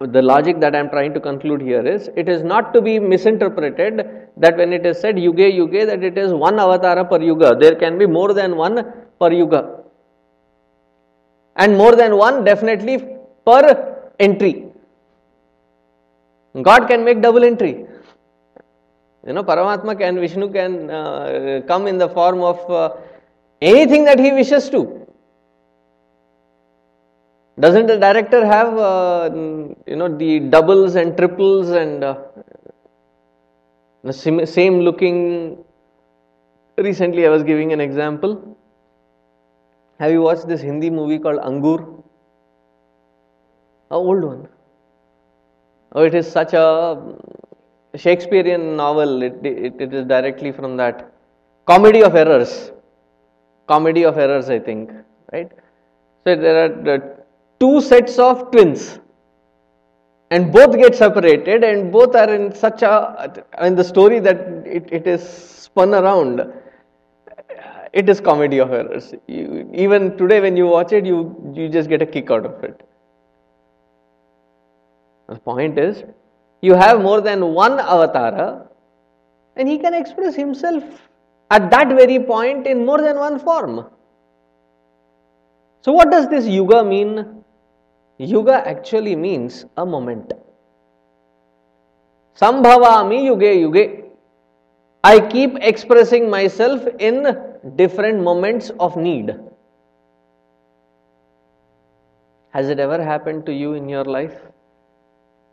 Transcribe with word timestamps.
the 0.00 0.22
logic 0.22 0.60
that 0.60 0.74
I 0.74 0.78
am 0.78 0.88
trying 0.90 1.14
to 1.14 1.20
conclude 1.20 1.60
here 1.60 1.86
is 1.86 2.10
it 2.16 2.28
is 2.28 2.42
not 2.42 2.72
to 2.74 2.80
be 2.80 2.98
misinterpreted 2.98 4.28
that 4.36 4.56
when 4.56 4.72
it 4.72 4.84
is 4.84 5.00
said 5.00 5.16
yuge 5.16 5.54
yuge 5.58 5.86
that 5.86 6.02
it 6.02 6.18
is 6.18 6.32
one 6.32 6.56
avatara 6.56 7.08
per 7.08 7.20
yuga. 7.20 7.54
There 7.58 7.74
can 7.74 7.98
be 7.98 8.06
more 8.06 8.32
than 8.32 8.56
one 8.56 8.92
per 9.20 9.32
yuga. 9.32 9.80
And 11.56 11.76
more 11.76 11.94
than 11.94 12.16
one 12.16 12.44
definitely 12.44 13.04
per 13.44 14.12
entry. 14.18 14.66
God 16.60 16.88
can 16.88 17.04
make 17.04 17.22
double 17.22 17.44
entry. 17.44 17.86
You 19.26 19.32
know, 19.32 19.44
Paramatma 19.44 19.96
can, 19.98 20.18
Vishnu 20.18 20.52
can 20.52 20.90
uh, 20.90 21.60
come 21.68 21.86
in 21.86 21.96
the 21.96 22.08
form 22.08 22.42
of 22.42 22.70
uh, 22.70 22.96
anything 23.60 24.04
that 24.04 24.18
he 24.18 24.32
wishes 24.32 24.68
to. 24.70 25.01
Doesn't 27.60 27.86
the 27.86 27.98
director 27.98 28.46
have, 28.46 28.76
uh, 28.78 29.30
you 29.86 29.96
know, 29.96 30.08
the 30.16 30.40
doubles 30.40 30.94
and 30.94 31.16
triples 31.16 31.70
and 31.70 32.02
uh, 32.02 32.18
the 34.02 34.12
same 34.12 34.80
looking? 34.80 35.64
Recently, 36.78 37.26
I 37.26 37.28
was 37.28 37.42
giving 37.42 37.72
an 37.74 37.80
example. 37.80 38.56
Have 39.98 40.10
you 40.10 40.22
watched 40.22 40.48
this 40.48 40.62
Hindi 40.62 40.88
movie 40.88 41.18
called 41.18 41.40
Angur? 41.40 42.02
A 43.90 43.94
old 43.94 44.24
one. 44.24 44.48
Oh, 45.92 46.02
it 46.04 46.14
is 46.14 46.26
such 46.26 46.54
a 46.54 46.98
Shakespearean 47.94 48.74
novel. 48.74 49.22
It, 49.22 49.44
it, 49.44 49.74
it 49.78 49.92
is 49.92 50.06
directly 50.06 50.50
from 50.50 50.78
that 50.78 51.12
comedy 51.66 52.02
of 52.02 52.16
errors. 52.16 52.72
Comedy 53.68 54.04
of 54.04 54.16
errors, 54.16 54.48
I 54.48 54.58
think. 54.58 54.90
Right. 55.30 55.52
So 56.24 56.34
there 56.34 56.64
are 56.64 57.21
two 57.62 57.80
sets 57.80 58.18
of 58.18 58.50
twins. 58.50 58.98
And 60.30 60.52
both 60.52 60.76
get 60.76 60.94
separated 60.94 61.62
and 61.62 61.92
both 61.92 62.16
are 62.16 62.32
in 62.34 62.54
such 62.54 62.82
a 62.82 63.44
in 63.60 63.74
the 63.74 63.84
story 63.84 64.18
that 64.20 64.38
it, 64.78 64.88
it 64.90 65.06
is 65.06 65.22
spun 65.22 65.94
around. 65.94 66.40
It 67.92 68.08
is 68.08 68.20
comedy 68.20 68.58
of 68.58 68.72
errors. 68.72 69.12
You, 69.28 69.70
even 69.74 70.16
today 70.16 70.40
when 70.40 70.56
you 70.56 70.66
watch 70.66 70.92
it 70.92 71.04
you 71.04 71.18
you 71.54 71.68
just 71.68 71.90
get 71.90 72.00
a 72.00 72.06
kick 72.06 72.30
out 72.30 72.46
of 72.46 72.64
it. 72.64 72.80
The 75.28 75.36
point 75.50 75.78
is 75.78 76.02
you 76.62 76.74
have 76.74 77.02
more 77.02 77.20
than 77.20 77.44
one 77.58 77.78
avatara 77.78 78.48
and 79.56 79.68
he 79.68 79.78
can 79.78 79.92
express 79.92 80.34
himself 80.34 80.82
at 81.50 81.70
that 81.70 81.88
very 81.88 82.18
point 82.18 82.66
in 82.66 82.86
more 82.86 83.02
than 83.02 83.18
one 83.18 83.38
form. 83.38 83.84
So 85.82 85.92
what 85.92 86.10
does 86.10 86.28
this 86.30 86.46
yuga 86.46 86.82
mean 86.82 87.41
Yuga 88.18 88.66
actually 88.66 89.16
means 89.16 89.64
a 89.76 89.84
moment. 89.84 90.32
Sambhavami 92.40 93.24
yuge 93.24 93.52
yuge. 93.62 94.04
I 95.04 95.18
keep 95.20 95.56
expressing 95.60 96.30
myself 96.30 96.86
in 96.98 97.36
different 97.76 98.22
moments 98.22 98.70
of 98.78 98.96
need. 98.96 99.34
Has 102.50 102.68
it 102.68 102.78
ever 102.78 103.02
happened 103.02 103.46
to 103.46 103.52
you 103.52 103.74
in 103.74 103.88
your 103.88 104.04
life 104.04 104.38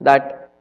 that 0.01 0.51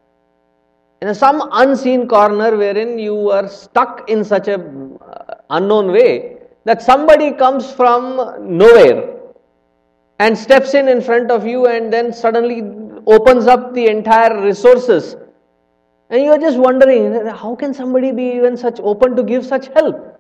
in 1.03 1.15
some 1.15 1.49
unseen 1.53 2.09
corner 2.09 2.57
wherein 2.57 2.99
you 2.99 3.31
are 3.31 3.49
stuck 3.49 4.09
in 4.09 4.25
such 4.25 4.49
a 4.49 4.55
uh, 4.57 5.35
unknown 5.51 5.93
way 5.93 6.39
that 6.65 6.83
somebody 6.83 7.33
comes 7.33 7.71
from 7.71 8.17
nowhere 8.41 9.17
and 10.19 10.36
steps 10.36 10.74
in 10.74 10.88
in 10.88 11.00
front 11.00 11.30
of 11.30 11.47
you 11.47 11.66
and 11.66 11.92
then 11.92 12.12
suddenly 12.12 12.62
opens 13.06 13.47
up 13.47 13.72
the 13.74 13.86
entire 13.86 14.41
resources. 14.42 15.16
And 16.11 16.22
you 16.22 16.30
are 16.30 16.38
just 16.38 16.58
wondering 16.58 17.27
how 17.27 17.55
can 17.55 17.74
somebody 17.74 18.12
be 18.12 18.30
even 18.33 18.57
such 18.57 18.80
open 18.80 19.14
to 19.17 19.23
give 19.23 19.45
such 19.45 19.67
help? 19.68 20.18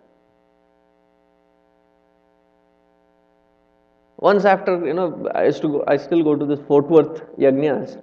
Once 4.20 4.44
after 4.44 4.84
you 4.84 4.92
know 4.92 5.28
i 5.32 5.44
used 5.44 5.62
to 5.62 5.68
go 5.68 5.84
i 5.86 5.96
still 5.96 6.22
go 6.24 6.34
to 6.34 6.44
this 6.44 6.58
fort 6.66 6.88
worth 6.94 7.20
yagnas 7.38 8.02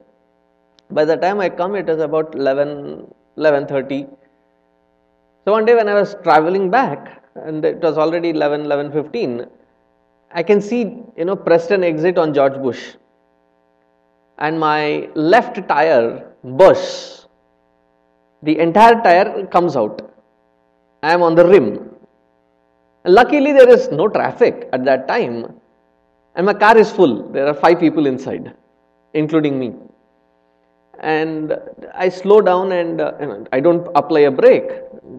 by 0.98 1.04
the 1.04 1.18
time 1.24 1.42
i 1.42 1.50
come 1.50 1.76
it 1.76 1.90
is 1.90 2.00
about 2.00 2.34
11 2.34 3.14
11:30 3.38 3.98
so 5.44 5.52
one 5.52 5.66
day 5.66 5.76
when 5.76 5.90
i 5.90 5.94
was 5.94 6.16
traveling 6.24 6.70
back 6.70 7.22
and 7.36 7.66
it 7.66 7.82
was 7.82 7.98
already 7.98 8.30
11 8.30 8.64
11:15 8.64 9.50
I 10.36 10.44
can 10.44 10.62
see, 10.62 10.80
you 11.18 11.24
know, 11.24 11.38
Preston 11.38 11.82
exit 11.86 12.18
on 12.18 12.34
George 12.34 12.62
Bush 12.62 12.96
and 14.38 14.60
my 14.60 15.10
left 15.16 15.66
tire 15.70 16.34
bursts. 16.44 17.28
The 18.44 18.60
entire 18.60 19.02
tire 19.02 19.46
comes 19.48 19.78
out. 19.78 20.14
I 21.02 21.14
am 21.14 21.22
on 21.22 21.36
the 21.36 21.46
rim. 21.48 21.90
Luckily, 23.06 23.54
there 23.54 23.70
is 23.70 23.90
no 23.92 24.10
traffic 24.10 24.68
at 24.74 24.84
that 24.84 25.08
time 25.08 25.54
and 26.36 26.46
my 26.46 26.54
car 26.54 26.78
is 26.78 26.92
full. 26.92 27.32
There 27.32 27.48
are 27.48 27.54
five 27.54 27.80
people 27.80 28.06
inside, 28.06 28.54
including 29.14 29.58
me. 29.58 29.74
And 31.00 31.58
I 31.94 32.10
slow 32.10 32.42
down 32.42 32.74
and 32.74 33.00
uh, 33.00 33.14
I 33.54 33.62
don't 33.62 33.88
apply 33.96 34.22
a 34.22 34.32
brake 34.32 34.70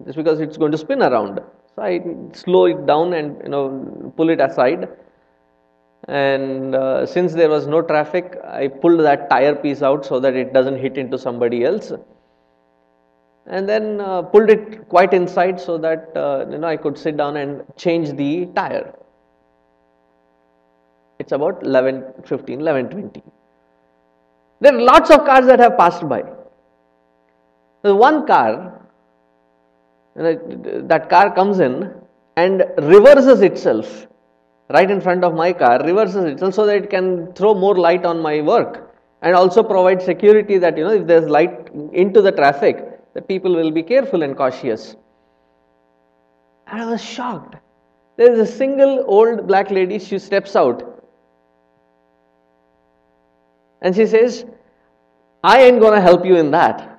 just 0.05 0.15
because 0.15 0.41
it's 0.41 0.57
going 0.57 0.71
to 0.73 0.77
spin 0.77 1.01
around. 1.01 1.39
So 1.75 1.81
I 1.81 2.01
slow 2.33 2.65
it 2.65 2.85
down 2.85 3.13
and 3.13 3.41
you 3.43 3.49
know 3.49 4.13
pull 4.15 4.29
it 4.29 4.39
aside 4.39 4.87
and 6.07 6.75
uh, 6.75 7.05
since 7.05 7.33
there 7.33 7.49
was 7.49 7.67
no 7.67 7.81
traffic 7.81 8.37
I 8.43 8.67
pulled 8.67 8.99
that 9.01 9.29
tire 9.29 9.55
piece 9.55 9.81
out 9.81 10.05
so 10.05 10.19
that 10.19 10.35
it 10.35 10.53
doesn't 10.53 10.77
hit 10.77 10.97
into 10.97 11.17
somebody 11.17 11.63
else. 11.63 11.91
And 13.45 13.67
then 13.67 14.01
uh, 14.01 14.21
pulled 14.21 14.49
it 14.49 14.89
quite 14.89 15.13
inside 15.13 15.59
so 15.59 15.77
that 15.77 16.11
uh, 16.15 16.45
you 16.49 16.57
know 16.57 16.67
I 16.67 16.77
could 16.77 16.97
sit 16.97 17.17
down 17.17 17.37
and 17.37 17.63
change 17.77 18.11
the 18.11 18.45
tire. 18.47 18.93
It's 21.19 21.31
about 21.31 21.63
11 21.63 22.03
15 22.25 22.59
11 22.59 22.89
20 22.89 23.23
there 24.59 24.73
are 24.75 24.81
lots 24.81 25.09
of 25.11 25.25
cars 25.25 25.45
that 25.45 25.59
have 25.59 25.77
passed 25.77 26.07
by. 26.07 26.23
There's 27.83 27.95
one 27.95 28.25
car 28.25 28.73
that 30.15 31.09
car 31.09 31.33
comes 31.33 31.59
in 31.59 31.93
and 32.37 32.65
reverses 32.79 33.41
itself 33.41 34.07
right 34.69 34.91
in 34.91 34.99
front 34.99 35.23
of 35.23 35.33
my 35.33 35.53
car 35.53 35.79
reverses 35.83 36.25
itself 36.25 36.53
so 36.53 36.65
that 36.65 36.83
it 36.83 36.89
can 36.89 37.31
throw 37.33 37.53
more 37.53 37.75
light 37.75 38.05
on 38.05 38.19
my 38.19 38.41
work 38.41 38.93
and 39.21 39.35
also 39.35 39.63
provide 39.63 40.01
security 40.01 40.57
that 40.57 40.77
you 40.77 40.83
know 40.83 40.93
if 40.93 41.07
there's 41.07 41.29
light 41.29 41.69
into 41.93 42.21
the 42.21 42.31
traffic 42.31 42.97
the 43.13 43.21
people 43.21 43.55
will 43.55 43.71
be 43.71 43.81
careful 43.81 44.21
and 44.21 44.37
cautious. 44.37 44.95
And 46.67 46.81
i 46.81 46.85
was 46.85 47.03
shocked. 47.03 47.55
There 48.17 48.31
is 48.31 48.39
a 48.39 48.45
single 48.45 49.03
old 49.07 49.47
black 49.47 49.71
lady 49.71 49.97
she 49.97 50.19
steps 50.19 50.55
out. 50.55 50.83
And 53.81 53.95
she 53.95 54.05
says 54.05 54.45
i 55.43 55.61
ain't 55.61 55.79
going 55.79 55.93
to 55.93 56.01
help 56.01 56.25
you 56.25 56.35
in 56.35 56.51
that. 56.51 56.93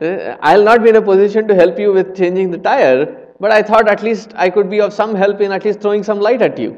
Uh, 0.00 0.36
i'll 0.42 0.64
not 0.64 0.82
be 0.82 0.88
in 0.90 0.96
a 0.96 1.02
position 1.02 1.48
to 1.48 1.54
help 1.54 1.78
you 1.78 1.92
with 1.92 2.16
changing 2.16 2.50
the 2.50 2.58
tire 2.58 3.21
but 3.42 3.50
I 3.50 3.60
thought 3.60 3.88
at 3.88 4.04
least 4.04 4.32
I 4.36 4.48
could 4.50 4.70
be 4.70 4.80
of 4.80 4.92
some 4.92 5.16
help 5.16 5.40
in 5.40 5.50
at 5.50 5.64
least 5.64 5.80
throwing 5.80 6.04
some 6.04 6.20
light 6.20 6.42
at 6.42 6.58
you. 6.58 6.70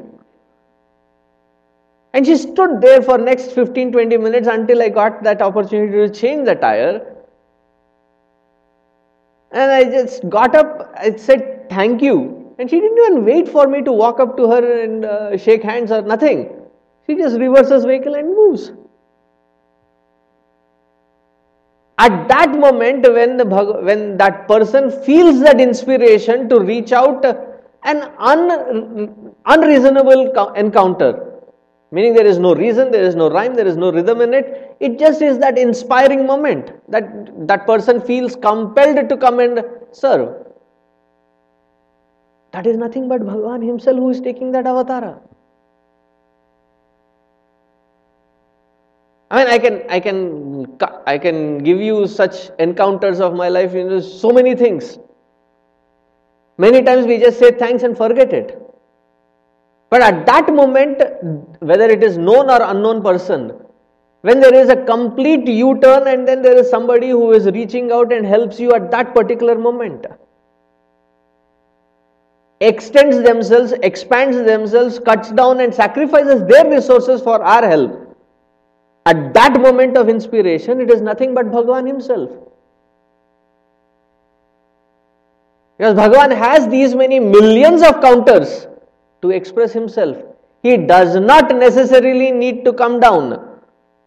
And 2.13 2.25
she 2.25 2.37
stood 2.37 2.81
there 2.81 3.03
for 3.03 3.19
next 3.19 3.51
15 3.51 3.91
20 3.91 4.17
minutes 4.17 4.47
until 4.47 4.81
I 4.81 4.89
got 4.89 5.21
that 5.23 5.43
opportunity 5.43 5.91
to 5.91 6.09
change 6.21 6.47
the 6.47 6.55
tire. 6.55 6.95
And 9.51 9.71
I 9.71 9.83
just 9.83 10.27
got 10.27 10.55
up, 10.55 10.91
I 10.97 11.15
said 11.15 11.69
thank 11.69 12.01
you. 12.01 12.55
And 12.57 12.67
she 12.67 12.79
didn't 12.79 12.97
even 12.97 13.25
wait 13.25 13.47
for 13.47 13.67
me 13.67 13.83
to 13.83 13.91
walk 13.91 14.19
up 14.19 14.35
to 14.37 14.49
her 14.49 14.81
and 14.81 15.05
uh, 15.05 15.37
shake 15.37 15.61
hands 15.61 15.91
or 15.91 16.01
nothing. 16.01 16.49
She 17.05 17.15
just 17.15 17.37
reverses 17.37 17.85
vehicle 17.85 18.15
and 18.15 18.29
moves. 18.29 18.71
At 21.97 22.27
that 22.27 22.51
moment 22.51 23.03
when 23.13 23.37
the 23.37 23.45
when 23.45 24.17
that 24.17 24.47
person 24.47 24.91
feels 25.03 25.39
that 25.41 25.61
inspiration 25.61 26.49
to 26.49 26.59
reach 26.59 26.91
out 26.91 27.23
uh, 27.23 27.35
an 27.83 28.11
un, 28.17 29.33
unreasonable 29.45 30.31
encounter. 30.55 31.31
Meaning 31.91 32.13
there 32.13 32.25
is 32.25 32.39
no 32.39 32.53
reason 32.53 32.91
there 32.91 33.03
is 33.03 33.15
no 33.15 33.29
rhyme 33.29 33.55
there 33.55 33.67
is 33.67 33.77
no 33.77 33.91
rhythm 33.91 34.21
in 34.21 34.33
it. 34.33 34.75
It 34.79 34.99
just 34.99 35.21
is 35.21 35.37
that 35.39 35.57
inspiring 35.57 36.25
moment 36.25 36.71
that 36.89 37.47
that 37.47 37.65
person 37.65 38.01
feels 38.01 38.35
compelled 38.35 39.07
to 39.07 39.17
come 39.17 39.39
and 39.39 39.63
serve. 39.91 40.45
That 42.51 42.67
is 42.67 42.77
nothing 42.77 43.07
but 43.07 43.25
bhagwan 43.25 43.61
himself 43.61 43.97
who 43.97 44.09
is 44.09 44.19
taking 44.19 44.51
that 44.51 44.65
avatara 44.65 45.19
I 49.31 49.43
mean, 49.43 49.53
I 49.53 49.57
can, 49.57 49.83
I 49.89 49.99
can, 49.99 50.77
I 51.07 51.17
can 51.17 51.57
give 51.59 51.81
you 51.81 52.07
such 52.07 52.51
encounters 52.59 53.19
of 53.19 53.33
my 53.33 53.49
life. 53.49 53.73
You 53.73 53.83
know, 53.83 53.99
so 53.99 54.31
many 54.31 54.55
things. 54.55 54.99
Many 56.57 56.83
times 56.83 57.05
we 57.05 57.17
just 57.17 57.39
say 57.39 57.51
thanks 57.51 57.83
and 57.83 57.97
forget 57.97 58.31
it. 58.31 58.61
But 59.89 60.01
at 60.01 60.25
that 60.25 60.53
moment, 60.53 61.01
whether 61.59 61.85
it 61.85 62.03
is 62.03 62.17
known 62.17 62.49
or 62.49 62.61
unknown 62.61 63.01
person, 63.01 63.53
when 64.21 64.39
there 64.39 64.53
is 64.53 64.69
a 64.69 64.75
complete 64.75 65.47
U 65.47 65.79
turn 65.79 66.07
and 66.07 66.27
then 66.27 66.41
there 66.41 66.57
is 66.57 66.69
somebody 66.69 67.09
who 67.09 67.31
is 67.31 67.45
reaching 67.45 67.91
out 67.91 68.11
and 68.11 68.25
helps 68.25 68.59
you 68.59 68.73
at 68.73 68.89
that 68.91 69.13
particular 69.13 69.57
moment. 69.57 70.05
Extends 72.61 73.21
themselves, 73.21 73.73
expands 73.83 74.37
themselves, 74.37 74.97
cuts 74.99 75.31
down 75.31 75.59
and 75.59 75.73
sacrifices 75.73 76.47
their 76.47 76.69
resources 76.69 77.21
for 77.21 77.43
our 77.43 77.67
help. 77.67 78.04
At 79.05 79.33
that 79.33 79.59
moment 79.61 79.97
of 79.97 80.09
inspiration, 80.09 80.81
it 80.81 80.89
is 80.89 81.01
nothing 81.01 81.33
but 81.33 81.51
Bhagavan 81.51 81.87
himself. 81.87 82.31
Because 85.77 85.95
Bhagavan 85.95 86.35
has 86.35 86.67
these 86.67 86.95
many 86.95 87.19
millions 87.19 87.81
of 87.81 88.01
counters 88.01 88.67
to 89.21 89.31
express 89.31 89.73
himself. 89.73 90.17
He 90.63 90.77
does 90.77 91.15
not 91.15 91.53
necessarily 91.55 92.31
need 92.31 92.65
to 92.65 92.73
come 92.73 92.99
down 92.99 93.55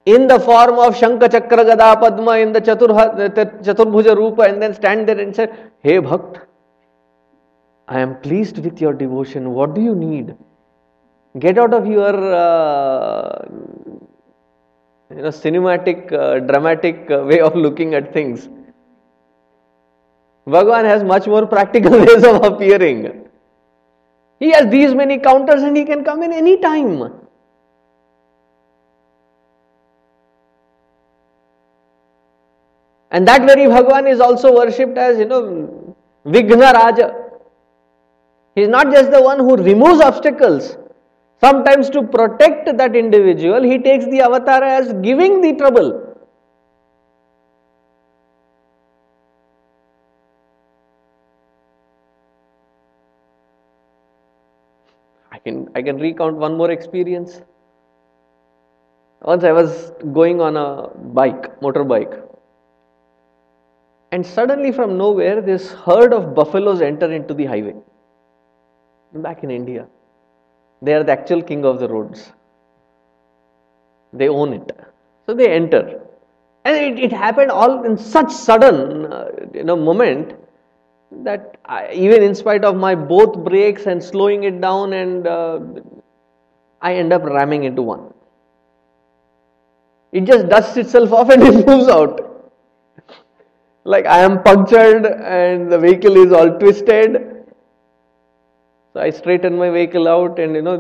in 0.07 0.27
the 0.27 0.41
form 0.41 0.79
of 0.79 0.97
Shankha 0.97 1.31
Chakra 1.31 1.65
Gada 1.65 2.01
Padma 2.01 2.39
in 2.39 2.53
the 2.53 2.61
Chaturbhuja 2.61 4.17
Rupa 4.17 4.43
and 4.43 4.61
then 4.61 4.75
stand 4.75 5.07
there 5.09 5.21
and 5.21 5.37
say, 5.37 5.49
Hey 5.81 5.99
Bhakt, 5.99 6.41
I 7.87 8.01
am 8.01 8.17
pleased 8.21 8.59
with 8.59 8.81
your 8.81 8.93
devotion. 8.93 9.51
What 9.51 9.75
do 9.75 9.81
you 9.81 9.95
need? 9.95 10.35
Get 11.39 11.59
out 11.59 11.75
of 11.75 11.87
your 11.87 12.35
uh, 12.35 13.45
you 15.11 15.23
know 15.23 15.29
cinematic, 15.29 16.13
uh, 16.13 16.39
dramatic 16.41 17.11
uh, 17.11 17.25
way 17.25 17.41
of 17.41 17.55
looking 17.55 17.95
at 17.95 18.13
things 18.13 18.49
Bhagavan 20.49 20.85
has 20.87 21.05
much 21.05 21.27
more 21.27 21.47
practical 21.47 21.91
ways 22.07 22.25
of 22.25 22.43
appearing. 22.43 23.29
He 24.41 24.51
has 24.51 24.67
these 24.71 24.95
many 24.95 25.19
counters 25.19 25.63
and 25.63 25.77
he 25.77 25.85
can 25.85 26.05
come 26.05 26.23
in 26.23 26.33
any 26.33 26.59
time. 26.59 27.13
And 33.11 33.27
that 33.27 33.43
very 33.43 33.63
Bhagavan 33.63 34.11
is 34.11 34.21
also 34.21 34.55
worshipped 34.55 34.97
as, 34.97 35.19
you 35.19 35.25
know, 35.25 35.97
Vighna 36.25 36.73
Raja. 36.73 37.15
He 38.55 38.63
is 38.63 38.69
not 38.69 38.91
just 38.93 39.11
the 39.11 39.21
one 39.23 39.39
who 39.39 39.57
removes 39.57 40.01
obstacles. 40.01 40.77
Sometimes 41.41 41.89
to 41.91 42.03
protect 42.03 42.77
that 42.77 42.97
individual, 42.97 43.63
he 43.63 43.79
takes 43.79 44.05
the 44.07 44.21
avatar 44.21 44.63
as 44.63 44.93
giving 44.95 45.41
the 45.41 45.55
trouble. 45.55 46.05
I 55.31 55.39
can, 55.39 55.69
I 55.77 55.83
can 55.83 55.99
recount 55.99 56.37
one 56.37 56.57
more 56.57 56.73
experience. 56.73 57.41
Once 59.23 59.45
I 59.45 59.53
was 59.53 59.93
going 60.13 60.41
on 60.41 60.57
a 60.57 60.89
bike, 60.89 61.61
motorbike, 61.61 62.25
and 64.11 64.27
suddenly 64.27 64.73
from 64.73 64.97
nowhere, 64.99 65.41
this 65.41 65.71
herd 65.73 66.13
of 66.13 66.35
buffaloes 66.35 66.81
enter 66.81 67.13
into 67.13 67.35
the 67.35 67.45
highway. 67.45 67.75
Back 69.13 69.45
in 69.45 69.51
India, 69.51 69.87
they 70.83 70.95
are 70.95 71.03
the 71.03 71.13
actual 71.13 71.43
king 71.43 71.65
of 71.65 71.81
the 71.81 71.89
roads. 71.89 72.33
They 74.13 74.29
own 74.29 74.53
it, 74.53 74.73
so 75.27 75.35
they 75.35 75.51
enter, 75.51 76.01
and 76.65 76.77
it, 76.77 77.05
it 77.05 77.13
happened 77.13 77.51
all 77.51 77.85
in 77.85 77.97
such 77.97 78.31
sudden, 78.33 79.13
uh, 79.13 79.29
you 79.55 79.65
know, 79.65 79.77
moment 79.77 80.35
that 81.11 81.57
I, 81.65 81.91
even 81.93 82.23
in 82.23 82.35
spite 82.35 82.65
of 82.65 82.77
my 82.77 82.95
both 82.95 83.39
brakes 83.45 83.87
and 83.87 84.03
slowing 84.03 84.45
it 84.45 84.61
down 84.61 84.93
and 84.93 85.27
uh, 85.27 85.61
I 86.83 86.95
end 86.95 87.13
up 87.13 87.23
ramming 87.23 87.65
into 87.65 87.83
one. 87.83 88.13
It 90.13 90.25
just 90.25 90.49
dusts 90.49 90.77
itself 90.77 91.13
off 91.13 91.31
and 91.31 91.43
it 91.55 91.67
moves 91.67 91.89
out. 91.89 92.25
like 93.85 94.07
I 94.07 94.19
am 94.21 94.43
punctured 94.43 95.07
and 95.07 95.73
the 95.73 95.79
vehicle 95.79 96.17
is 96.17 96.33
all 96.33 96.59
twisted. 96.59 97.38
So 98.99 99.03
I 99.03 99.11
straighten 99.11 99.57
my 99.57 99.71
vehicle 99.71 100.09
out 100.09 100.41
and 100.41 100.57
you 100.57 100.63
know 100.63 100.77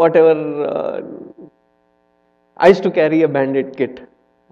whatever. 0.00 0.32
Uh, 0.66 1.00
I 2.58 2.68
used 2.68 2.82
to 2.82 2.90
carry 2.90 3.22
a 3.22 3.28
bandit 3.28 3.74
kit. 3.74 4.06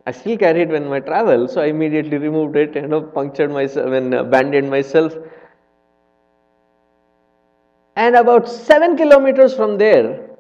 I 0.07 0.13
still 0.13 0.39
carry 0.39 0.63
it 0.63 0.71
when 0.71 0.91
I 0.91 1.01
travel, 1.01 1.47
so 1.47 1.61
I 1.61 1.67
immediately 1.67 2.17
removed 2.17 2.57
it 2.57 2.75
and 2.75 2.85
you 2.85 2.89
know, 2.89 3.03
punctured 3.03 3.51
myself 3.51 3.93
and 3.93 4.15
uh, 4.15 4.23
bandaged 4.23 4.69
myself. 4.69 5.15
And 7.97 8.17
about 8.17 8.49
seven 8.49 8.97
kilometers 8.97 9.53
from 9.53 9.77
there, 9.77 10.31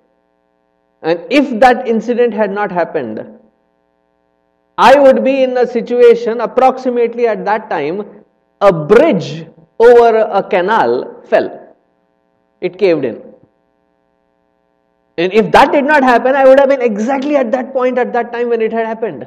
and 1.02 1.20
if 1.28 1.60
that 1.60 1.86
incident 1.86 2.32
had 2.32 2.50
not 2.50 2.72
happened, 2.72 3.38
I 4.78 4.98
would 4.98 5.22
be 5.22 5.42
in 5.42 5.58
a 5.58 5.66
situation 5.66 6.40
approximately 6.40 7.26
at 7.26 7.44
that 7.44 7.68
time, 7.68 8.24
a 8.62 8.72
bridge 8.72 9.46
over 9.78 10.16
a 10.16 10.42
canal 10.42 11.20
fell. 11.26 11.65
It 12.60 12.78
caved 12.78 13.04
in. 13.04 13.22
And 15.18 15.32
if 15.32 15.50
that 15.52 15.72
did 15.72 15.84
not 15.84 16.02
happen, 16.02 16.34
I 16.34 16.44
would 16.44 16.60
have 16.60 16.68
been 16.68 16.82
exactly 16.82 17.36
at 17.36 17.50
that 17.52 17.72
point 17.72 17.98
at 17.98 18.12
that 18.12 18.32
time 18.32 18.50
when 18.50 18.60
it 18.60 18.72
had 18.72 18.86
happened. 18.86 19.26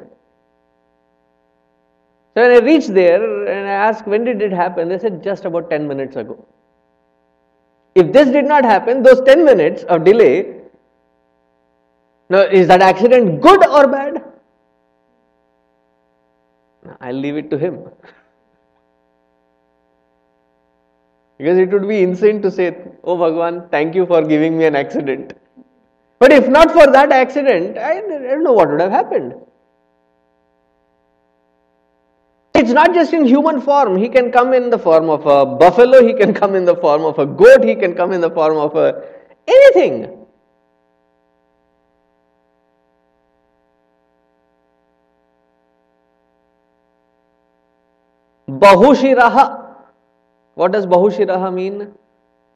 So 2.34 2.42
when 2.42 2.50
I 2.50 2.58
reached 2.64 2.94
there 2.94 3.46
and 3.46 3.68
I 3.68 3.72
asked 3.72 4.06
when 4.06 4.24
did 4.24 4.40
it 4.40 4.52
happen, 4.52 4.88
they 4.88 4.98
said 4.98 5.22
just 5.22 5.44
about 5.44 5.68
10 5.68 5.88
minutes 5.88 6.16
ago. 6.16 6.46
If 7.96 8.12
this 8.12 8.28
did 8.28 8.44
not 8.44 8.64
happen, 8.64 9.02
those 9.02 9.20
10 9.22 9.44
minutes 9.44 9.82
of 9.84 10.04
delay, 10.04 10.60
now 12.28 12.42
is 12.42 12.68
that 12.68 12.82
accident 12.82 13.40
good 13.40 13.66
or 13.66 13.88
bad? 13.88 14.22
I'll 17.00 17.14
leave 17.14 17.36
it 17.36 17.50
to 17.50 17.58
him. 17.58 17.90
Because 21.40 21.56
it 21.56 21.70
would 21.70 21.88
be 21.88 22.02
insane 22.02 22.42
to 22.42 22.50
say, 22.50 22.76
Oh 23.02 23.16
Bhagwan, 23.16 23.70
thank 23.70 23.94
you 23.94 24.04
for 24.04 24.22
giving 24.22 24.58
me 24.58 24.66
an 24.66 24.76
accident. 24.76 25.32
But 26.18 26.32
if 26.32 26.46
not 26.48 26.70
for 26.70 26.86
that 26.92 27.12
accident, 27.12 27.78
I 27.78 27.94
don't 27.94 28.44
know 28.44 28.52
what 28.52 28.68
would 28.68 28.80
have 28.80 28.90
happened. 28.90 29.32
It's 32.54 32.72
not 32.72 32.92
just 32.92 33.14
in 33.14 33.24
human 33.24 33.62
form. 33.62 33.96
He 33.96 34.10
can 34.10 34.30
come 34.30 34.52
in 34.52 34.68
the 34.68 34.78
form 34.78 35.08
of 35.08 35.24
a 35.24 35.46
buffalo, 35.46 36.06
he 36.06 36.12
can 36.12 36.34
come 36.34 36.54
in 36.54 36.66
the 36.66 36.76
form 36.76 37.06
of 37.06 37.18
a 37.18 37.24
goat, 37.24 37.64
he 37.64 37.74
can 37.74 37.94
come 37.94 38.12
in 38.12 38.20
the 38.20 38.30
form 38.30 38.58
of 38.58 38.76
a 38.76 39.02
anything. 39.48 40.26
Bahushiraha. 48.46 49.69
What 50.54 50.72
does 50.72 50.86
Bahushiraha 50.86 51.52
mean? 51.52 51.92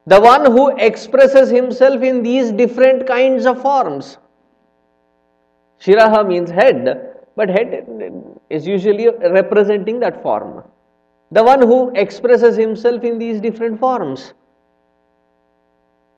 The 0.07 0.19
one 0.21 0.51
who 0.51 0.75
expresses 0.77 1.49
himself 1.49 2.01
in 2.03 2.21
these 2.21 2.51
different 2.51 3.07
kinds 3.07 3.45
of 3.45 3.61
forms. 3.61 4.17
Shiraha 5.79 6.27
means 6.27 6.49
head, 6.51 7.17
but 7.35 7.49
head 7.49 7.87
is 8.49 8.67
usually 8.67 9.09
representing 9.09 9.99
that 10.01 10.21
form. 10.21 10.63
The 11.31 11.43
one 11.43 11.61
who 11.61 11.91
expresses 11.95 12.55
himself 12.55 13.03
in 13.03 13.17
these 13.17 13.41
different 13.41 13.79
forms. 13.79 14.33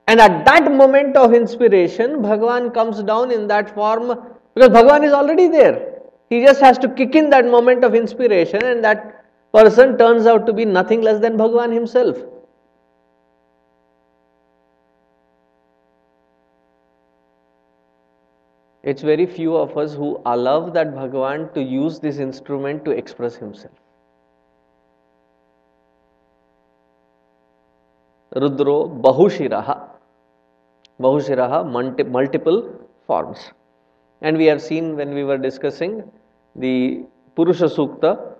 And 0.08 0.20
at 0.20 0.46
that 0.46 0.72
moment 0.72 1.16
of 1.18 1.34
inspiration, 1.34 2.22
Bhagavan 2.22 2.74
comes 2.74 3.04
down 3.04 3.32
in 3.32 3.48
that 3.48 3.74
form 3.74 4.08
because 4.54 4.70
Bhagavan 4.70 5.06
is 5.06 5.14
already 5.14 5.48
there. 5.48 6.02
He 6.30 6.44
just 6.44 6.60
has 6.62 6.78
to 6.80 6.90
kick 6.90 7.16
in 7.16 7.30
that 7.30 7.46
moment 7.46 7.84
of 7.84 7.96
inspiration, 7.96 8.64
and 8.64 8.84
that 8.84 9.17
person 9.54 9.98
turns 9.98 10.26
out 10.26 10.46
to 10.46 10.54
be 10.54 10.66
nothing 10.66 11.02
less 11.02 11.20
than 11.20 11.38
Bhagavan 11.38 11.74
himself. 11.74 12.18
It's 18.84 19.02
very 19.02 19.26
few 19.26 19.56
of 19.58 19.78
us 19.78 19.94
who 19.94 20.22
allow 20.26 20.70
that 20.70 20.94
Bhagavan 20.96 21.54
to 21.56 21.62
use 21.62 22.00
this 22.00 22.20
instrument 22.20 22.86
to 22.86 22.92
express 22.92 23.36
himself. 23.36 23.74
Rudro 28.34 29.02
Bahushiraha. 29.02 29.90
Bahushiraha, 31.02 32.10
multiple 32.10 32.80
forms. 33.06 33.52
And 34.22 34.38
we 34.38 34.46
have 34.46 34.62
seen 34.62 34.96
when 34.96 35.14
we 35.14 35.24
were 35.24 35.38
discussing 35.38 36.10
the 36.56 37.04
Purusha 37.36 37.66
Sukta 37.66 38.37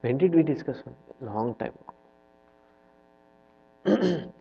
when 0.00 0.18
did 0.18 0.34
we 0.34 0.42
discuss 0.42 0.78
one? 0.84 0.94
Long 1.20 1.54
time 1.56 1.72
ago. 3.84 4.30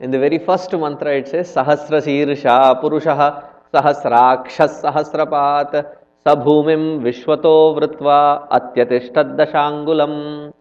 In 0.00 0.10
the 0.10 0.18
very 0.18 0.38
first 0.38 0.72
mantra, 0.72 1.16
it 1.16 1.28
says 1.28 1.54
Sahasra 1.54 2.02
Shirsha 2.02 2.82
Purushaha 2.82 3.44
Sahasrakshas 3.72 4.82
Sahasrapat 4.82 5.96
Sabhumim 6.24 7.00
Vishwato 7.00 7.78
Vritva 7.78 8.48
Atyatishtaddashangulam 8.50 10.52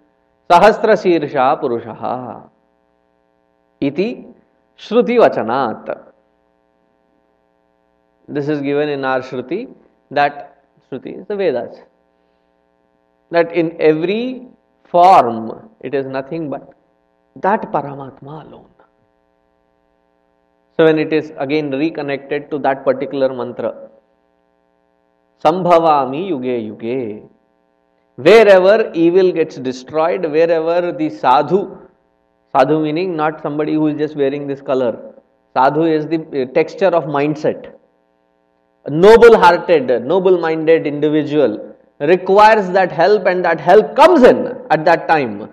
Sahasra 0.50 0.96
Shirsha 1.04 1.62
Purushaha 1.62 2.50
Iti 3.82 4.26
Shruti 4.78 5.20
Vachanat. 5.20 6.12
This 8.28 8.48
is 8.48 8.62
given 8.62 8.90
in 8.90 9.04
our 9.04 9.22
Shruti 9.22 9.74
that 10.12 10.64
Shruti 10.90 11.20
is 11.20 11.28
the 11.28 11.36
Vedas. 11.36 11.78
That 13.34 13.52
in 13.62 13.76
every 13.80 14.48
form 14.86 15.70
it 15.82 15.94
is 15.96 16.06
nothing 16.06 16.50
but 16.50 16.74
that 17.46 17.62
Paramatma 17.72 18.46
alone. 18.46 18.70
So 20.76 20.86
when 20.86 20.98
it 20.98 21.14
is 21.14 21.32
again 21.38 21.72
reconnected 21.72 22.50
to 22.52 22.60
that 22.60 22.84
particular 22.84 23.34
mantra, 23.34 23.90
Sambhavami 25.44 26.30
Yuge 26.32 26.56
Yuge, 26.68 27.30
wherever 28.16 28.92
evil 28.94 29.32
gets 29.32 29.58
destroyed, 29.58 30.26
wherever 30.26 30.92
the 30.92 31.10
sadhu, 31.10 31.78
sadhu 32.56 32.80
meaning 32.80 33.16
not 33.16 33.42
somebody 33.42 33.74
who 33.74 33.88
is 33.88 33.98
just 33.98 34.16
wearing 34.16 34.48
this 34.48 34.62
color, 34.62 35.14
sadhu 35.54 35.84
is 35.84 36.08
the 36.08 36.20
uh, 36.22 36.46
texture 36.54 36.94
of 37.02 37.06
mindset. 37.06 37.74
Noble 38.90 39.38
hearted, 39.38 40.04
noble 40.06 40.40
minded 40.40 40.88
individual 40.88 41.73
requires 42.04 42.70
that 42.72 42.92
help, 42.92 43.26
and 43.26 43.44
that 43.46 43.60
help 43.60 43.96
comes 43.96 44.24
in 44.24 44.56
at 44.70 44.86
that 44.86 45.08
time 45.08 45.50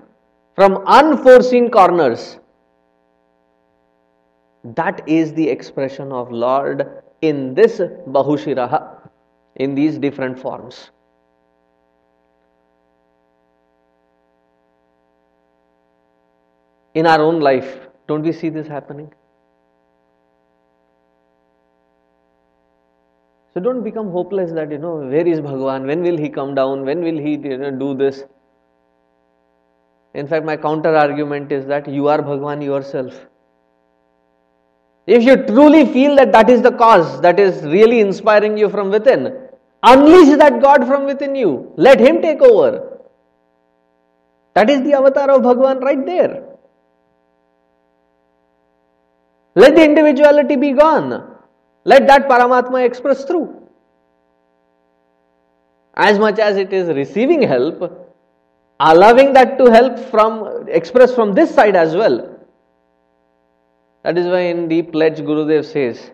from 0.54 0.82
unforeseen 0.86 1.70
corners 1.70 2.40
that 4.62 5.08
is 5.08 5.32
the 5.34 5.48
expression 5.48 6.12
of 6.12 6.30
Lord 6.30 7.02
in 7.22 7.54
this 7.54 7.78
Bahushiraha, 7.80 9.08
in 9.56 9.74
these 9.74 9.98
different 9.98 10.38
forms. 10.38 10.90
In 16.94 17.06
our 17.06 17.20
own 17.20 17.40
life, 17.40 17.88
don't 18.06 18.22
we 18.22 18.32
see 18.32 18.48
this 18.48 18.66
happening? 18.66 19.12
So 23.52 23.60
don't 23.60 23.82
become 23.82 24.10
hopeless 24.10 24.52
that, 24.52 24.70
you 24.70 24.78
know, 24.78 24.96
where 24.96 25.26
is 25.26 25.40
Bhagwan? 25.40 25.86
When 25.86 26.02
will 26.02 26.16
he 26.16 26.28
come 26.28 26.54
down? 26.54 26.84
When 26.84 27.02
will 27.02 27.18
he 27.18 27.32
you 27.32 27.58
know, 27.58 27.70
do 27.70 27.94
this? 27.94 28.22
In 30.14 30.28
fact, 30.28 30.44
my 30.44 30.56
counter 30.56 30.94
argument 30.96 31.50
is 31.50 31.66
that 31.66 31.88
you 31.88 32.08
are 32.08 32.22
Bhagwan 32.22 32.62
yourself. 32.62 33.26
If 35.06 35.24
you 35.24 35.36
truly 35.46 35.86
feel 35.86 36.14
that 36.16 36.30
that 36.32 36.48
is 36.48 36.62
the 36.62 36.70
cause 36.70 37.20
that 37.22 37.40
is 37.40 37.62
really 37.62 38.00
inspiring 38.00 38.56
you 38.56 38.68
from 38.68 38.90
within, 38.90 39.48
unleash 39.82 40.36
that 40.38 40.60
God 40.62 40.86
from 40.86 41.04
within 41.04 41.34
you. 41.34 41.72
Let 41.76 41.98
Him 41.98 42.22
take 42.22 42.40
over. 42.40 42.98
That 44.54 44.70
is 44.70 44.82
the 44.82 44.94
avatar 44.94 45.30
of 45.30 45.42
Bhagwan 45.42 45.80
right 45.80 46.04
there. 46.04 46.44
Let 49.56 49.74
the 49.74 49.84
individuality 49.84 50.54
be 50.56 50.72
gone. 50.72 51.29
Let 51.84 52.06
that 52.06 52.28
Paramatma 52.28 52.84
express 52.84 53.24
through. 53.24 53.68
As 55.94 56.18
much 56.18 56.38
as 56.38 56.56
it 56.56 56.72
is 56.72 56.88
receiving 56.88 57.42
help, 57.42 58.08
allowing 58.78 59.32
that 59.32 59.58
to 59.58 59.70
help 59.70 59.98
from 60.10 60.68
express 60.68 61.14
from 61.14 61.34
this 61.34 61.54
side 61.54 61.76
as 61.76 61.94
well 61.94 62.40
that 64.02 64.16
is 64.16 64.26
why 64.26 64.40
in 64.52 64.68
the 64.68 64.82
pledge 64.82 65.18
Gurudev 65.18 65.64
says 65.64 66.10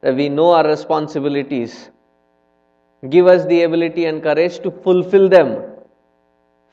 that 0.00 0.14
we 0.14 0.28
know 0.28 0.50
our 0.52 0.66
responsibilities. 0.66 1.90
Give 3.08 3.26
us 3.28 3.46
the 3.46 3.62
ability 3.62 4.06
and 4.06 4.22
courage 4.22 4.58
to 4.60 4.70
fulfill 4.70 5.28
them. 5.28 5.62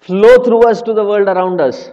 Flow 0.02 0.44
through 0.44 0.68
us 0.68 0.82
to 0.84 0.94
the 0.94 1.04
world 1.04 1.28
around 1.28 1.62
us. 1.62 1.92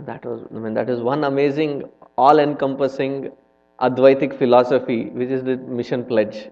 Uh, 0.00 0.04
that 0.04 0.24
was, 0.24 0.46
I 0.54 0.58
mean, 0.58 0.74
that 0.74 0.88
is 0.88 1.00
one 1.00 1.24
amazing, 1.24 1.84
all-encompassing 2.16 3.30
Advaitic 3.80 4.36
philosophy, 4.38 5.06
which 5.06 5.30
is 5.30 5.42
the 5.42 5.56
mission 5.56 6.04
pledge. 6.04 6.50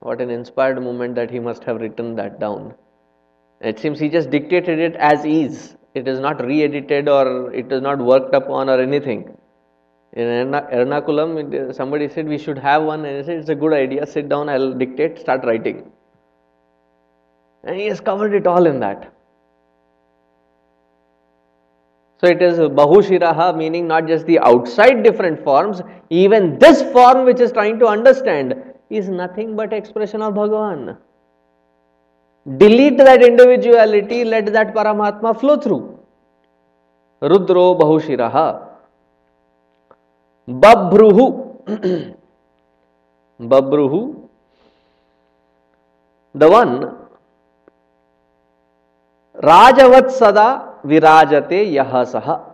What 0.00 0.20
an 0.20 0.30
inspired 0.30 0.82
moment 0.82 1.14
that 1.16 1.30
he 1.30 1.38
must 1.38 1.62
have 1.64 1.80
written 1.80 2.16
that 2.16 2.40
down. 2.40 2.74
It 3.60 3.78
seems 3.78 4.00
he 4.00 4.08
just 4.08 4.30
dictated 4.30 4.78
it 4.78 4.96
as 4.96 5.24
is. 5.26 5.76
It 5.94 6.08
is 6.08 6.18
not 6.18 6.42
re 6.42 6.62
edited 6.62 7.08
or 7.08 7.52
it 7.52 7.70
is 7.70 7.82
not 7.82 7.98
worked 7.98 8.34
upon 8.34 8.70
or 8.70 8.80
anything. 8.80 9.36
In 10.14 10.26
Ernakulam, 10.26 11.74
somebody 11.74 12.08
said 12.08 12.26
we 12.26 12.38
should 12.38 12.58
have 12.58 12.82
one, 12.82 13.04
and 13.04 13.18
he 13.18 13.22
said 13.22 13.38
it's 13.38 13.50
a 13.50 13.54
good 13.54 13.74
idea. 13.74 14.06
Sit 14.06 14.28
down, 14.28 14.48
I'll 14.48 14.72
dictate, 14.72 15.18
start 15.18 15.44
writing. 15.44 15.92
And 17.62 17.76
he 17.76 17.86
has 17.86 18.00
covered 18.00 18.32
it 18.32 18.46
all 18.46 18.66
in 18.66 18.80
that. 18.80 19.12
So 22.20 22.26
it 22.26 22.42
is 22.42 22.58
Bahushiraha, 22.58 23.56
meaning 23.56 23.88
not 23.88 24.06
just 24.06 24.26
the 24.26 24.38
outside 24.40 25.02
different 25.02 25.42
forms, 25.42 25.80
even 26.10 26.58
this 26.58 26.82
form 26.92 27.24
which 27.24 27.40
is 27.40 27.50
trying 27.50 27.78
to 27.78 27.86
understand 27.86 28.62
is 28.90 29.08
nothing 29.08 29.56
but 29.56 29.72
expression 29.72 30.20
of 30.20 30.34
Bhagavan. 30.34 30.98
Delete 32.58 32.98
that 32.98 33.22
individuality, 33.22 34.24
let 34.24 34.52
that 34.52 34.74
Paramatma 34.74 35.40
flow 35.40 35.56
through. 35.56 35.98
Rudro 37.22 37.80
Bahushiraha. 37.80 38.68
Babruhu. 40.46 42.14
Babruhu. 43.40 44.28
The 46.34 46.50
one 46.50 46.96
Rajavat 49.42 50.10
Virajate 50.84 51.72
Yahasaha. 51.72 52.50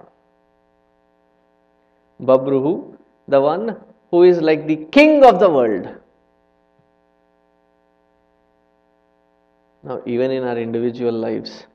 Babruhu, 2.21 2.97
the 3.28 3.40
one 3.40 3.76
who 4.11 4.23
is 4.23 4.40
like 4.40 4.66
the 4.66 4.76
king 4.90 5.25
of 5.25 5.38
the 5.38 5.50
world. 5.50 5.88
Now, 9.83 10.00
even 10.06 10.30
in 10.30 10.42
our 10.42 10.59
individual 10.59 11.12
lives, 11.12 11.66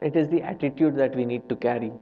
it 0.00 0.16
is 0.16 0.28
the 0.28 0.42
attitude 0.42 0.96
that 0.96 1.14
we 1.14 1.24
need 1.24 1.48
to 1.48 1.56
carry. 1.56 1.92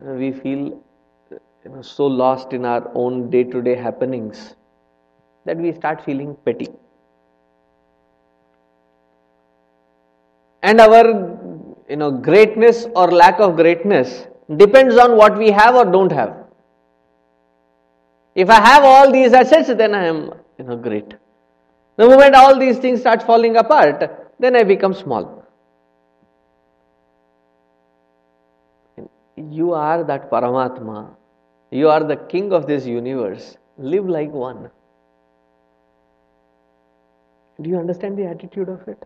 We 0.00 0.32
feel 0.32 0.82
you 1.30 1.70
know, 1.70 1.82
so 1.82 2.06
lost 2.06 2.52
in 2.52 2.64
our 2.64 2.90
own 2.94 3.30
day 3.30 3.44
to 3.44 3.62
day 3.62 3.74
happenings 3.74 4.54
that 5.44 5.56
we 5.56 5.72
start 5.72 6.04
feeling 6.04 6.36
petty. 6.44 6.68
And 10.68 10.82
our 10.82 11.04
you 11.88 11.96
know, 11.96 12.10
greatness 12.10 12.86
or 12.94 13.10
lack 13.10 13.40
of 13.40 13.56
greatness 13.56 14.26
depends 14.56 14.98
on 14.98 15.16
what 15.16 15.38
we 15.38 15.50
have 15.50 15.74
or 15.74 15.86
don't 15.86 16.12
have. 16.12 16.34
If 18.34 18.50
I 18.50 18.60
have 18.66 18.84
all 18.84 19.10
these 19.10 19.32
assets, 19.32 19.68
then 19.68 19.94
I 19.94 20.04
am 20.04 20.18
you 20.58 20.64
know 20.64 20.76
great. 20.76 21.14
The 21.96 22.06
moment 22.06 22.34
all 22.34 22.58
these 22.58 22.78
things 22.78 23.00
start 23.00 23.22
falling 23.22 23.56
apart, 23.56 24.04
then 24.38 24.56
I 24.56 24.62
become 24.62 24.92
small. 24.92 25.42
You 29.36 29.72
are 29.72 30.04
that 30.04 30.30
Paramatma. 30.30 31.08
You 31.70 31.88
are 31.88 32.04
the 32.04 32.16
king 32.16 32.52
of 32.52 32.66
this 32.66 32.84
universe. 32.84 33.56
Live 33.78 34.06
like 34.06 34.30
one. 34.30 34.70
Do 37.62 37.70
you 37.70 37.78
understand 37.78 38.18
the 38.18 38.26
attitude 38.26 38.68
of 38.68 38.86
it? 38.86 39.02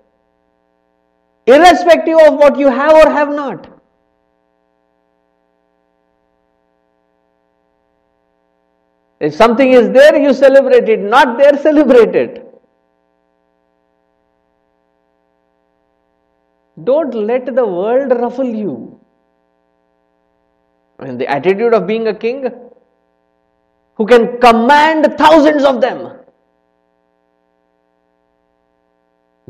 Irrespective 1.46 2.18
of 2.26 2.34
what 2.34 2.58
you 2.58 2.68
have 2.68 2.92
or 2.92 3.10
have 3.10 3.28
not. 3.34 3.68
If 9.18 9.34
something 9.34 9.70
is 9.70 9.90
there, 9.90 10.16
you 10.16 10.32
celebrate 10.34 10.88
it. 10.88 11.00
Not 11.00 11.38
there, 11.38 11.56
celebrate 11.62 12.14
it. 12.16 12.48
Don't 16.84 17.14
let 17.14 17.46
the 17.46 17.64
world 17.64 18.10
ruffle 18.12 18.44
you. 18.44 18.98
And 20.98 21.20
the 21.20 21.28
attitude 21.28 21.74
of 21.74 21.86
being 21.86 22.08
a 22.08 22.14
king 22.14 22.48
who 23.94 24.06
can 24.06 24.40
command 24.40 25.14
thousands 25.18 25.64
of 25.64 25.80
them. 25.80 26.18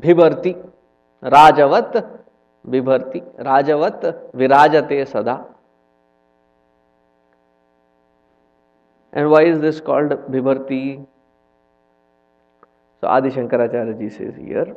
Bibharti, 0.00 0.56
Rajavat, 1.22 2.20
Bibharti, 2.68 3.22
Rajavat, 3.38 4.32
Virajate 4.34 5.08
Sada. 5.08 5.44
And 9.12 9.30
why 9.30 9.44
is 9.44 9.60
this 9.60 9.80
called 9.80 10.10
Bibharti? 10.30 11.06
So 13.00 13.08
Adi 13.08 13.30
Shankaracharya 13.30 13.98
ji 13.98 14.08
says 14.08 14.34
here 14.36 14.74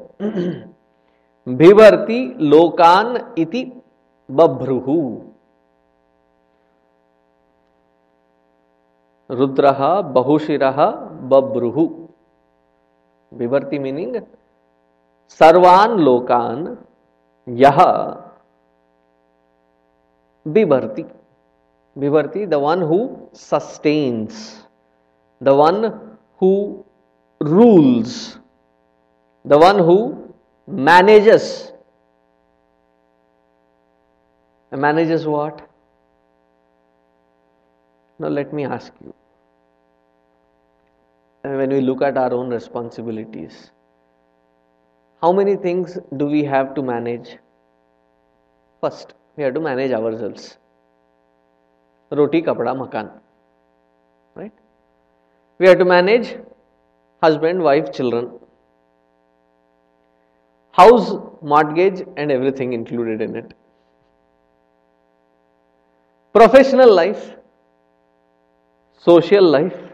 Bibharti 1.48 2.38
Lokan 2.38 3.38
iti 3.38 3.72
Babruhu. 4.30 5.32
Rudraha 9.30 10.14
Bahushiraha 10.14 11.28
Babruhu. 11.30 12.10
Bibharti 13.34 13.80
meaning 13.80 14.26
Sarvan 15.28 16.00
Lokan 16.00 16.78
Yaha 17.48 18.22
Bibharti. 20.48 21.06
Bibharti, 21.98 22.50
the 22.50 22.60
one 22.60 22.82
who 22.82 23.30
sustains, 23.32 24.64
the 25.40 25.56
one 25.56 26.18
who 26.38 26.86
rules, 27.40 28.38
the 29.46 29.58
one 29.58 29.78
who 29.78 30.34
manages. 30.68 31.72
Manages 34.72 35.26
what? 35.26 35.70
Now, 38.20 38.28
let 38.28 38.52
me 38.52 38.66
ask 38.66 38.92
you 39.02 39.14
when 41.44 41.70
we 41.70 41.80
look 41.80 42.02
at 42.02 42.18
our 42.18 42.34
own 42.34 42.50
responsibilities, 42.50 43.72
how 45.26 45.32
many 45.32 45.56
things 45.56 45.98
do 46.18 46.26
we 46.28 46.44
have 46.44 46.76
to 46.76 46.82
manage? 46.88 47.30
First, 48.82 49.14
we 49.36 49.44
have 49.44 49.56
to 49.56 49.60
manage 49.60 49.92
ourselves. 49.92 50.44
Roti, 52.12 52.42
kapda, 52.44 52.74
makan. 52.82 53.10
Right? 54.36 54.52
We 55.58 55.68
have 55.68 55.80
to 55.80 55.86
manage 55.86 56.36
husband, 57.24 57.64
wife, 57.64 57.92
children. 57.92 58.30
House, 60.74 61.10
mortgage, 61.42 62.06
and 62.18 62.32
everything 62.32 62.74
included 62.74 63.22
in 63.22 63.36
it. 63.36 63.54
Professional 66.34 66.94
life, 66.94 67.32
social 69.10 69.50
life, 69.58 69.85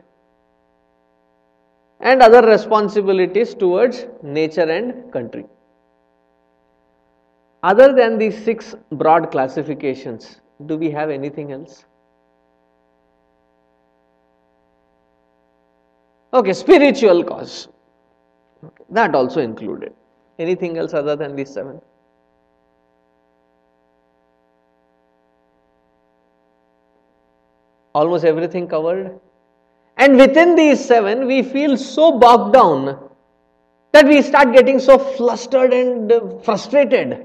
and 2.02 2.22
other 2.22 2.42
responsibilities 2.42 3.54
towards 3.54 4.06
nature 4.24 4.70
and 4.70 5.12
country. 5.14 5.46
Other 7.64 7.94
than 7.94 8.18
these 8.18 8.44
six 8.44 8.76
broad 8.92 9.30
classifications, 9.30 10.42
do 10.66 10.78
we 10.78 10.90
have 10.90 11.12
anything 11.12 11.52
else? 11.52 11.86
Okay, 16.34 16.54
spiritual 16.54 17.24
cause. 17.24 17.68
That 18.90 19.14
also 19.14 19.42
included. 19.42 19.94
Anything 20.40 20.78
else 20.78 20.94
other 20.94 21.16
than 21.16 21.36
these 21.36 21.50
seven? 21.50 21.82
Almost 27.94 28.24
everything 28.24 28.68
covered. 28.68 29.20
And 30.02 30.18
within 30.18 30.56
these 30.56 30.84
seven, 30.84 31.28
we 31.28 31.44
feel 31.44 31.78
so 31.78 32.18
bogged 32.18 32.54
down 32.54 32.86
that 33.92 34.08
we 34.08 34.24
start 34.24 34.52
getting 34.52 34.80
so 34.80 34.98
flustered 34.98 35.74
and 35.74 36.12
uh, 36.12 36.40
frustrated. 36.40 37.24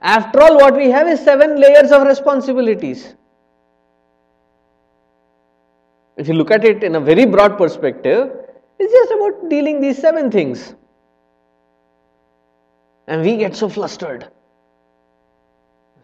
After 0.00 0.42
all, 0.42 0.58
what 0.58 0.76
we 0.76 0.90
have 0.90 1.08
is 1.08 1.18
seven 1.18 1.60
layers 1.60 1.90
of 1.90 2.06
responsibilities. 2.06 3.16
If 6.16 6.28
you 6.28 6.34
look 6.34 6.52
at 6.52 6.64
it 6.64 6.84
in 6.84 6.94
a 6.94 7.00
very 7.00 7.26
broad 7.26 7.58
perspective, 7.58 8.30
it's 8.78 8.92
just 8.92 9.10
about 9.10 9.50
dealing 9.50 9.80
these 9.80 9.98
seven 9.98 10.30
things. 10.30 10.74
And 13.08 13.22
we 13.22 13.36
get 13.36 13.56
so 13.56 13.68
flustered. 13.68 14.28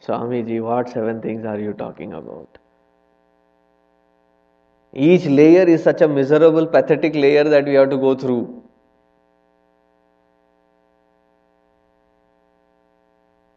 Swamiji, 0.05 0.61
what 0.61 0.89
seven 0.89 1.23
things 1.23 1.45
are 1.45 1.61
you 1.61 1.73
talking 1.73 2.15
about? 2.15 2.59
Each 4.99 5.27
layer 5.27 5.65
is 5.69 5.83
such 5.83 6.01
a 6.01 6.09
miserable, 6.09 6.67
pathetic 6.67 7.15
layer 7.15 7.45
that 7.45 7.67
we 7.67 7.75
have 7.75 7.91
to 7.91 7.99
go 7.99 8.15
through. 8.15 8.63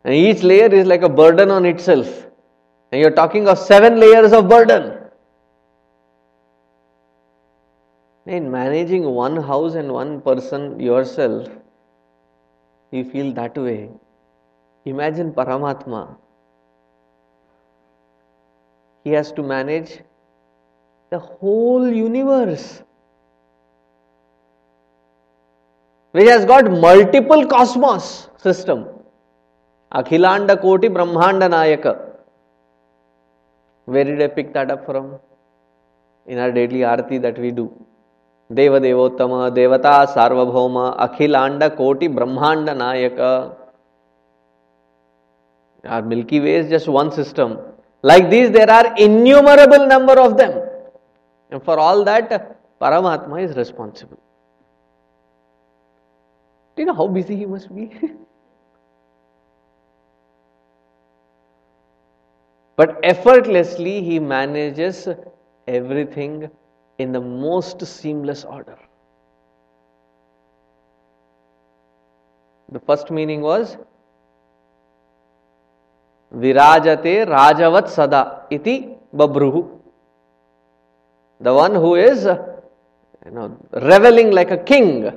And 0.03 0.13
each 0.13 0.43
layer 0.43 0.67
is 0.67 0.85
like 0.85 1.01
a 1.01 1.07
burden 1.07 1.49
on 1.49 1.65
itself. 1.65 2.25
And 2.91 2.99
you're 2.99 3.15
talking 3.15 3.47
of 3.47 3.57
seven 3.57 4.01
layers 4.01 4.33
of 4.33 4.49
burden. 4.49 4.97
In 8.25 8.51
managing 8.51 9.05
one 9.05 9.37
house 9.37 9.75
and 9.75 9.93
one 9.93 10.19
person 10.19 10.77
yourself, 10.77 11.47
you 12.91 13.05
feel 13.05 13.31
that 13.35 13.57
way. 13.57 13.89
Imagine 14.83 15.31
Paramatma. 15.31 16.17
He 19.05 19.11
has 19.11 19.31
to 19.31 19.41
manage 19.41 19.99
the 21.09 21.19
whole 21.19 21.87
universe, 21.87 22.83
which 26.11 26.27
has 26.27 26.45
got 26.45 26.69
multiple 26.69 27.45
cosmos 27.47 28.27
system. 28.37 28.85
Akhilanda 29.91 30.59
Koti 30.61 30.87
Brahmanda 30.87 31.49
Nayaka. 31.49 31.99
Where 33.85 34.03
did 34.03 34.21
I 34.21 34.27
pick 34.27 34.53
that 34.53 34.69
up 34.69 34.85
from? 34.85 35.15
In 36.27 36.37
our 36.37 36.51
daily 36.51 36.81
arati 36.81 37.19
that 37.21 37.39
we 37.39 37.49
do. 37.49 37.73
Deva 38.53 38.79
Devottama, 38.79 39.51
Devata 39.55 40.13
Sarvabhauma, 40.13 40.99
Akhilanda 40.99 41.75
Koti 41.75 42.07
Brahmanda 42.07 42.75
Nayaka. 42.75 43.55
Our 45.85 46.01
Milky 46.03 46.39
Way 46.39 46.55
is 46.55 46.69
just 46.69 46.87
one 46.87 47.11
system. 47.11 47.57
Like 48.03 48.29
these, 48.29 48.51
there 48.51 48.69
are 48.69 48.95
innumerable 48.95 49.87
number 49.87 50.19
of 50.19 50.37
them 50.37 50.68
and 51.49 51.63
for 51.63 51.79
all 51.79 52.03
that, 52.03 52.57
Paramatma 52.79 53.43
is 53.43 53.55
responsible. 53.57 54.19
Do 56.75 56.83
you 56.83 56.85
know 56.85 56.93
how 56.93 57.07
busy 57.07 57.35
he 57.35 57.45
must 57.45 57.73
be? 57.75 57.91
but 62.77 62.99
effortlessly, 63.03 64.01
he 64.01 64.19
manages 64.19 65.07
everything 65.67 66.49
in 66.99 67.11
the 67.11 67.19
most 67.19 67.85
seamless 67.85 68.45
order. 68.45 68.77
The 72.71 72.79
first 72.79 73.09
meaning 73.09 73.41
was 73.41 73.77
Virajate 76.33 77.27
Rajavat 77.27 77.89
Sada 77.89 78.43
iti 78.51 78.95
Babruhu 79.13 79.78
the 81.39 81.53
one 81.53 81.73
who 81.73 81.95
is 81.95 82.25
uh, 82.25 82.37
you 83.25 83.31
know 83.31 83.57
reveling 83.71 84.31
like 84.31 84.51
a 84.51 84.57
king 84.57 85.11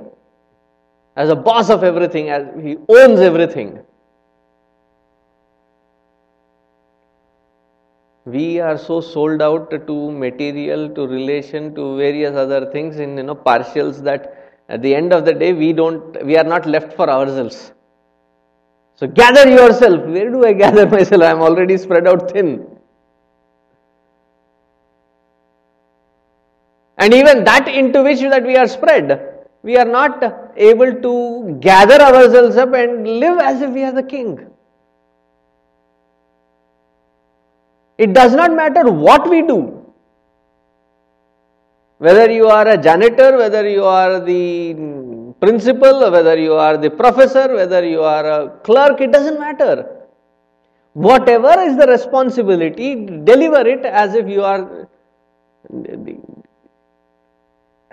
as 1.15 1.29
a 1.29 1.35
boss 1.35 1.69
of 1.69 1.83
everything 1.83 2.29
as 2.29 2.47
he 2.61 2.77
owns 2.89 3.19
everything. 3.19 3.79
We 8.25 8.61
are 8.61 8.77
so 8.77 9.01
sold 9.01 9.41
out 9.41 9.69
to 9.69 10.11
material 10.11 10.89
to 10.95 11.05
relation 11.05 11.75
to 11.75 11.97
various 11.97 12.35
other 12.35 12.71
things 12.71 12.97
in 12.97 13.17
you 13.17 13.23
know 13.23 13.35
partials 13.35 14.01
that 14.03 14.61
at 14.69 14.81
the 14.81 14.95
end 14.95 15.11
of 15.11 15.25
the 15.25 15.33
day 15.33 15.51
we 15.51 15.73
don't 15.73 16.25
we 16.25 16.37
are 16.37 16.45
not 16.45 16.65
left 16.65 16.93
for 16.93 17.09
ourselves. 17.09 17.73
So 18.95 19.07
gather 19.07 19.49
yourself. 19.49 20.05
Where 20.05 20.29
do 20.29 20.45
i 20.45 20.53
gather 20.53 20.87
myself? 20.97 21.21
I 21.23 21.31
am 21.31 21.41
already 21.41 21.77
spread 21.77 22.07
out 22.07 22.31
thin 22.31 22.72
And 27.03 27.13
even 27.13 27.43
that 27.43 27.67
into 27.67 28.01
which 28.01 28.21
that 28.33 28.43
we 28.49 28.55
are 28.55 28.67
spread, 28.67 29.07
we 29.61 29.75
are 29.77 29.89
not 29.99 30.23
able 30.55 30.91
to 31.05 31.57
gather 31.59 31.99
ourselves 32.01 32.55
up 32.55 32.73
and 32.81 33.07
live 33.23 33.39
as 33.39 33.61
if 33.61 33.71
we 33.71 33.83
are 33.83 33.91
the 33.91 34.03
king. 34.03 34.29
It 37.97 38.13
does 38.13 38.33
not 38.33 38.55
matter 38.55 38.83
what 38.89 39.29
we 39.29 39.41
do. 39.41 39.59
Whether 41.97 42.31
you 42.31 42.47
are 42.47 42.67
a 42.69 42.77
janitor, 42.77 43.37
whether 43.37 43.67
you 43.69 43.83
are 43.83 44.21
the 44.21 45.33
principal, 45.41 46.09
whether 46.09 46.37
you 46.37 46.53
are 46.53 46.77
the 46.77 46.89
professor, 46.89 47.53
whether 47.53 47.85
you 47.85 48.01
are 48.01 48.25
a 48.25 48.49
clerk, 48.69 49.01
it 49.01 49.11
doesn't 49.11 49.39
matter. 49.41 49.75
Whatever 50.93 51.59
is 51.67 51.75
the 51.75 51.87
responsibility, 51.87 52.95
deliver 53.31 53.67
it 53.67 53.85
as 53.85 54.15
if 54.15 54.29
you 54.29 54.43
are 54.43 54.87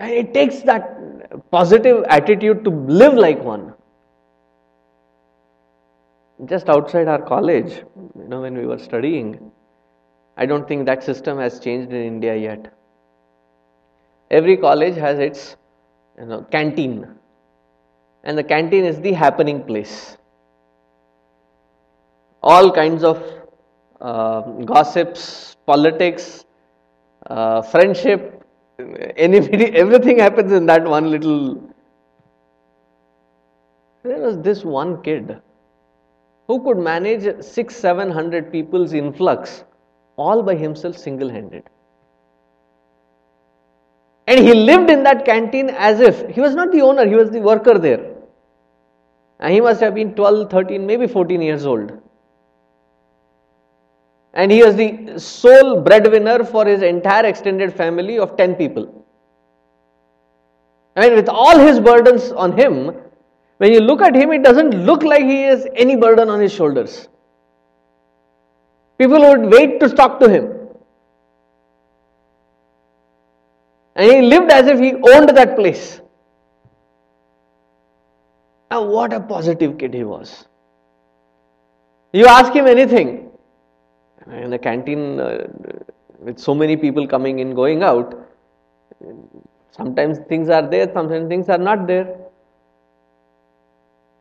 and 0.01 0.11
it 0.11 0.33
takes 0.33 0.61
that 0.63 1.51
positive 1.51 2.05
attitude 2.09 2.65
to 2.65 2.71
live 2.71 3.15
like 3.15 3.43
one. 3.45 3.75
Just 6.47 6.71
outside 6.71 7.07
our 7.07 7.21
college, 7.21 7.85
you 8.19 8.29
know, 8.29 8.41
when 8.41 8.57
we 8.57 8.65
were 8.65 8.79
studying, 8.79 9.53
I 10.39 10.47
don't 10.47 10.67
think 10.67 10.87
that 10.87 11.05
system 11.05 11.39
has 11.39 11.61
changed 11.61 11.93
in 11.93 12.03
India 12.03 12.35
yet. 12.35 12.73
Every 14.31 14.57
college 14.57 14.97
has 14.97 15.19
its 15.19 15.57
you 16.19 16.25
know, 16.25 16.43
canteen, 16.51 17.07
and 18.25 18.39
the 18.39 18.45
canteen 18.45 18.85
is 18.85 19.01
the 19.03 19.13
happening 19.13 19.63
place. 19.63 20.17
All 22.43 22.73
kinds 22.73 23.05
of 23.05 23.23
uh, 24.01 24.41
gossips, 24.65 25.57
politics, 25.67 26.47
uh, 27.27 27.61
friendship, 27.61 28.40
anybody, 29.17 29.67
everything 29.77 30.19
happens 30.19 30.53
in 30.53 30.67
that 30.67 30.85
one 30.85 31.11
little. 31.11 31.75
There 34.03 34.21
was 34.21 34.39
this 34.39 34.65
one 34.65 35.03
kid 35.03 35.41
who 36.47 36.63
could 36.65 36.79
manage 36.79 37.45
six, 37.45 37.77
seven 37.77 38.11
hundred 38.11 38.51
people's 38.51 38.93
influx 38.93 39.65
all 40.17 40.43
by 40.43 40.55
himself 40.55 40.97
single 40.97 41.29
handed. 41.29 41.65
And 44.27 44.39
he 44.39 44.55
lived 44.55 44.91
in 44.91 45.03
that 45.05 45.25
canteen 45.25 45.71
as 45.71 46.01
if 46.01 46.29
he 46.29 46.41
was 46.41 46.55
not 46.55 46.71
the 46.73 46.83
owner, 46.83 47.07
he 47.07 47.15
was 47.15 47.31
the 47.31 47.41
worker 47.41 47.79
there. 47.79 48.15
And 49.41 49.53
he 49.53 49.61
must 49.61 49.81
have 49.81 49.95
been 49.95 50.15
12, 50.15 50.51
13, 50.51 50.87
maybe 50.87 51.07
14 51.07 51.43
years 51.43 51.67
old. 51.67 51.93
And 54.35 54.51
he 54.53 54.63
was 54.63 54.77
the 54.77 55.19
sole 55.19 55.81
breadwinner 55.81 56.45
for 56.45 56.65
his 56.65 56.83
entire 56.83 57.27
extended 57.27 57.75
family 57.75 58.19
of 58.19 58.37
10 58.37 58.55
people. 58.55 59.05
I 60.97 61.09
mean, 61.09 61.15
with 61.17 61.29
all 61.29 61.59
his 61.59 61.81
burdens 61.81 62.31
on 62.33 62.57
him, 62.57 62.95
when 63.59 63.73
you 63.73 63.81
look 63.81 64.01
at 64.01 64.15
him, 64.15 64.33
it 64.33 64.43
doesn't 64.43 64.71
look 64.71 65.03
like 65.03 65.23
he 65.23 65.43
has 65.43 65.67
any 65.75 65.97
burden 65.97 66.29
on 66.29 66.41
his 66.41 66.53
shoulders. 66.53 67.09
People 68.99 69.21
would 69.21 69.51
wait 69.51 69.81
to 69.81 69.89
talk 69.89 70.21
to 70.21 70.29
him. 70.29 70.61
And 73.97 74.11
he 74.11 74.23
lived 74.23 74.51
as 74.51 74.67
if 74.67 74.79
he 74.79 74.95
owned 74.95 75.29
that 75.31 75.57
place. 75.57 76.01
Now, 78.71 78.85
what 78.85 79.13
a 79.13 79.21
positive 79.21 79.77
kid 79.79 79.95
he 79.95 80.05
was. 80.05 80.47
You 82.13 82.27
ask 82.27 82.53
him 82.53 82.67
anything, 82.67 83.30
in 84.27 84.51
the 84.51 84.59
canteen, 84.59 85.21
uh, 85.21 85.49
with 86.19 86.39
so 86.39 86.55
many 86.55 86.77
people 86.77 87.07
coming 87.07 87.39
in, 87.39 87.55
going 87.55 87.83
out, 87.83 88.29
sometimes 89.71 90.19
things 90.29 90.49
are 90.49 90.67
there, 90.69 90.91
sometimes 90.93 91.29
things 91.29 91.49
are 91.49 91.59
not 91.59 91.87
there. 91.87 92.17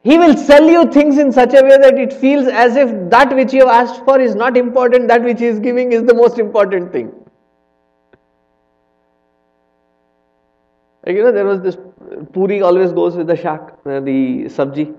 He 0.03 0.17
will 0.17 0.37
sell 0.37 0.65
you 0.69 0.89
things 0.89 1.17
in 1.17 1.31
such 1.31 1.53
a 1.53 1.61
way 1.61 1.77
that 1.77 1.99
it 1.99 2.13
feels 2.13 2.47
as 2.47 2.77
if 2.77 3.09
that 3.09 3.35
which 3.35 3.51
you 3.51 3.67
have 3.67 3.89
asked 3.89 4.05
for 4.05 4.19
is 4.19 4.33
not 4.33 4.55
important, 4.55 5.09
that 5.09 5.23
which 5.23 5.39
he 5.39 5.47
is 5.47 5.59
giving 5.59 5.91
is 5.91 6.03
the 6.03 6.13
most 6.13 6.39
important 6.39 6.93
thing. 6.93 7.13
Like, 11.05 11.15
you 11.15 11.23
know, 11.23 11.31
there 11.31 11.45
was 11.45 11.61
this 11.61 11.77
puri 12.31 12.61
always 12.61 12.93
goes 12.93 13.15
with 13.15 13.27
the 13.27 13.35
shak, 13.35 13.73
uh, 13.85 13.99
the 13.99 14.45
sabji. 14.45 14.95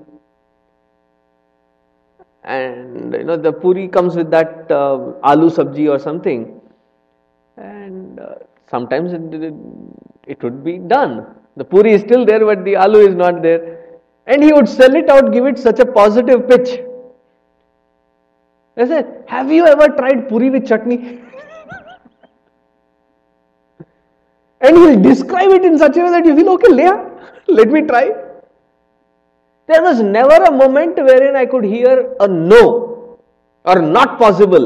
And 2.45 3.13
you 3.13 3.25
know, 3.25 3.37
the 3.37 3.53
puri 3.53 3.89
comes 3.89 4.17
with 4.17 4.31
that 4.31 4.71
uh, 4.71 5.13
aloo 5.33 5.51
sabji 5.51 5.91
or 5.91 5.99
something. 5.99 6.61
And 7.57 8.19
uh, 8.19 8.37
sometimes 8.71 9.13
it, 9.13 9.23
it, 9.35 9.55
it 10.27 10.43
would 10.43 10.65
be 10.65 10.79
done. 10.79 11.27
The 11.57 11.65
puri 11.65 11.93
is 11.93 12.01
still 12.01 12.25
there, 12.25 12.45
but 12.45 12.65
the 12.65 12.75
aloo 12.75 13.07
is 13.07 13.15
not 13.15 13.43
there 13.43 13.81
and 14.27 14.43
he 14.45 14.53
would 14.53 14.69
sell 14.69 14.95
it 14.95 15.09
out, 15.11 15.33
give 15.33 15.47
it 15.47 15.59
such 15.59 15.81
a 15.81 15.87
positive 15.87 16.49
pitch. 16.49 16.81
I 18.77 18.87
said, 18.87 19.25
Have 19.27 19.51
you 19.51 19.67
ever 19.67 19.89
tried 19.89 20.29
puri 20.29 20.51
with 20.51 20.67
chutney? 20.67 20.97
and 24.61 24.77
he'll 24.77 25.01
describe 25.01 25.51
it 25.51 25.65
in 25.65 25.79
such 25.79 25.97
a 25.97 26.03
way 26.05 26.11
that 26.11 26.25
you 26.25 26.37
feel, 26.37 26.51
okay, 26.51 26.69
Leah, 26.73 27.11
let 27.49 27.69
me 27.69 27.83
try. 27.83 28.13
There 29.71 29.83
was 29.83 30.03
never 30.03 30.35
a 30.35 30.51
moment 30.51 30.97
wherein 30.97 31.37
I 31.37 31.47
could 31.47 31.63
hear 31.63 32.15
a 32.19 32.27
no 32.27 33.21
or 33.65 33.81
not 33.81 34.19
possible. 34.19 34.65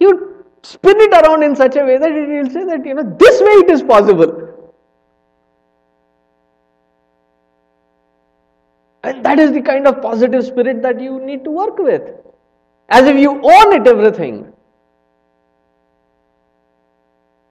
He 0.00 0.06
would 0.06 0.22
spin 0.64 1.00
it 1.00 1.12
around 1.12 1.44
in 1.44 1.54
such 1.54 1.76
a 1.76 1.84
way 1.84 1.98
that 1.98 2.10
he 2.10 2.22
will 2.38 2.50
say 2.50 2.64
that, 2.64 2.84
you 2.84 2.94
know, 2.94 3.04
this 3.20 3.40
way 3.40 3.52
it 3.62 3.70
is 3.70 3.84
possible. 3.84 4.32
And 9.04 9.24
that 9.24 9.38
is 9.38 9.52
the 9.52 9.62
kind 9.62 9.86
of 9.86 10.02
positive 10.02 10.44
spirit 10.44 10.82
that 10.82 11.00
you 11.00 11.20
need 11.20 11.44
to 11.44 11.52
work 11.52 11.78
with. 11.78 12.02
As 12.88 13.06
if 13.06 13.16
you 13.16 13.30
own 13.30 13.80
it, 13.80 13.86
everything. 13.86 14.52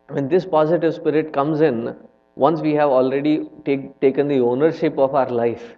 When 0.09 0.27
this 0.27 0.45
positive 0.45 0.93
spirit 0.93 1.31
comes 1.31 1.61
in, 1.61 1.95
once 2.35 2.61
we 2.61 2.73
have 2.73 2.89
already 2.89 3.47
take, 3.65 3.99
taken 3.99 4.27
the 4.27 4.39
ownership 4.39 4.97
of 4.97 5.15
our 5.15 5.29
life, 5.29 5.75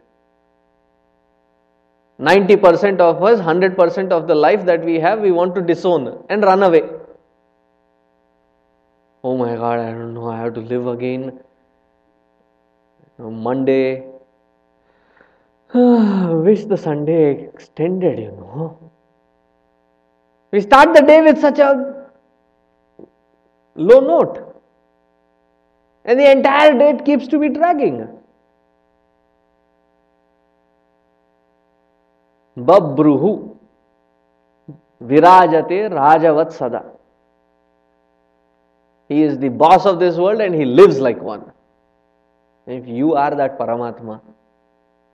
90% 2.20 3.00
of 3.00 3.24
us, 3.24 3.40
100% 3.40 4.12
of 4.12 4.28
the 4.28 4.36
life 4.36 4.66
that 4.66 4.86
we 4.86 5.00
have, 5.00 5.20
we 5.20 5.32
want 5.32 5.56
to 5.56 5.62
disown 5.62 6.24
and 6.30 6.44
run 6.44 6.64
away. 6.64 6.84
Oh 9.24 9.38
my 9.38 9.56
God, 9.56 9.80
I 9.80 9.92
don't 9.92 10.14
know, 10.14 10.30
I 10.30 10.38
have 10.38 10.54
to 10.56 10.62
live 10.62 10.88
again. 10.88 11.40
Monday, 13.18 14.04
Wish 15.74 16.66
the 16.66 16.78
Sunday 16.78 17.46
extended, 17.46 18.20
you 18.20 18.32
know. 18.32 18.78
We 20.52 20.62
start 20.62 20.94
the 20.94 21.02
day 21.02 21.20
with 21.24 21.42
such 21.42 21.58
a 21.58 22.10
low 23.74 24.00
note, 24.00 24.53
and 26.06 26.20
the 26.20 26.32
entire 26.32 26.78
day 26.78 27.04
keeps 27.04 27.28
to 27.28 27.40
be 27.40 27.50
dragging. 27.50 28.08
Babruhu 32.58 33.58
Virajate 35.02 35.92
Rajavat 35.92 36.54
Sada. 36.54 36.86
He 39.10 39.24
is 39.24 39.38
the 39.38 39.50
boss 39.50 39.86
of 39.86 40.00
this 40.00 40.18
world 40.18 40.40
and 40.40 40.54
he 40.54 40.66
lives 40.66 41.00
like 41.00 41.22
one. 41.22 41.52
If 42.68 42.88
you 42.88 43.16
are 43.16 43.36
that 43.36 43.60
Paramatma, 43.60 44.22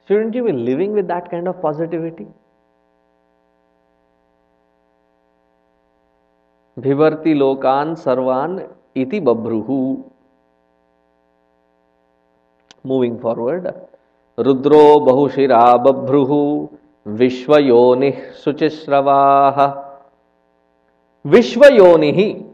Shouldn't 0.09 0.33
you 0.33 0.43
be 0.43 0.51
living 0.51 0.93
with 0.93 1.07
that 1.07 1.29
kind 1.29 1.47
of 1.47 1.61
positivity? 1.61 2.25
Bibharti 6.79 7.35
lokan 7.41 7.91
sarvan 8.05 8.67
iti 8.95 9.19
babruhu. 9.21 10.11
Moving 12.83 13.19
forward, 13.19 13.73
Rudro 14.37 15.05
bahushira 15.05 15.83
babruhu 15.83 16.69
vishvayonih 17.05 18.33
suchisravaha. 18.43 19.85
Vishvayonihi. 21.25 22.45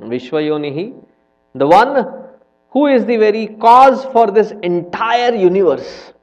Vishvayonihi, 0.00 1.02
the 1.54 1.66
one 1.66 2.06
who 2.70 2.86
is 2.88 3.06
the 3.06 3.16
very 3.16 3.46
cause 3.46 4.04
for 4.06 4.30
this 4.30 4.52
entire 4.62 5.34
universe. 5.34 6.14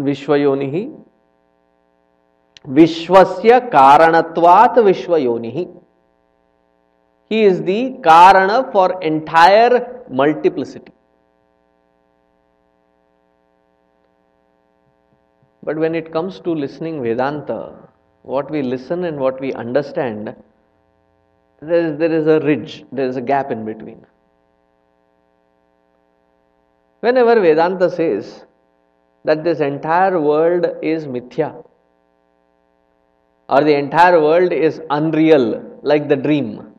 विश्वयोनि 0.00 0.84
विश्वस्य 2.76 3.58
कारणत्वात् 3.72 4.78
विश्वयोनि 4.78 5.66
He 7.32 7.44
is 7.44 7.62
the 7.62 7.92
Karana 8.06 8.70
for 8.72 9.02
entire 9.02 10.04
multiplicity. 10.10 10.92
But 15.62 15.78
when 15.78 15.94
it 15.94 16.12
comes 16.12 16.40
to 16.40 16.50
listening 16.50 17.02
Vedanta, 17.02 17.72
what 18.22 18.50
we 18.50 18.60
listen 18.60 19.04
and 19.04 19.18
what 19.18 19.40
we 19.40 19.54
understand, 19.54 20.36
there 21.62 21.86
is, 21.86 21.98
there 21.98 22.12
is 22.12 22.26
a 22.26 22.38
ridge, 22.40 22.84
there 22.92 23.06
is 23.06 23.16
a 23.16 23.22
gap 23.22 23.50
in 23.50 23.64
between. 23.64 24.04
Whenever 27.00 27.40
Vedanta 27.40 27.88
says 27.90 28.44
that 29.24 29.42
this 29.42 29.60
entire 29.60 30.20
world 30.20 30.66
is 30.82 31.06
mithya, 31.06 31.64
or 33.48 33.64
the 33.64 33.74
entire 33.74 34.20
world 34.20 34.52
is 34.52 34.82
unreal, 34.90 35.62
like 35.82 36.10
the 36.10 36.16
dream, 36.16 36.71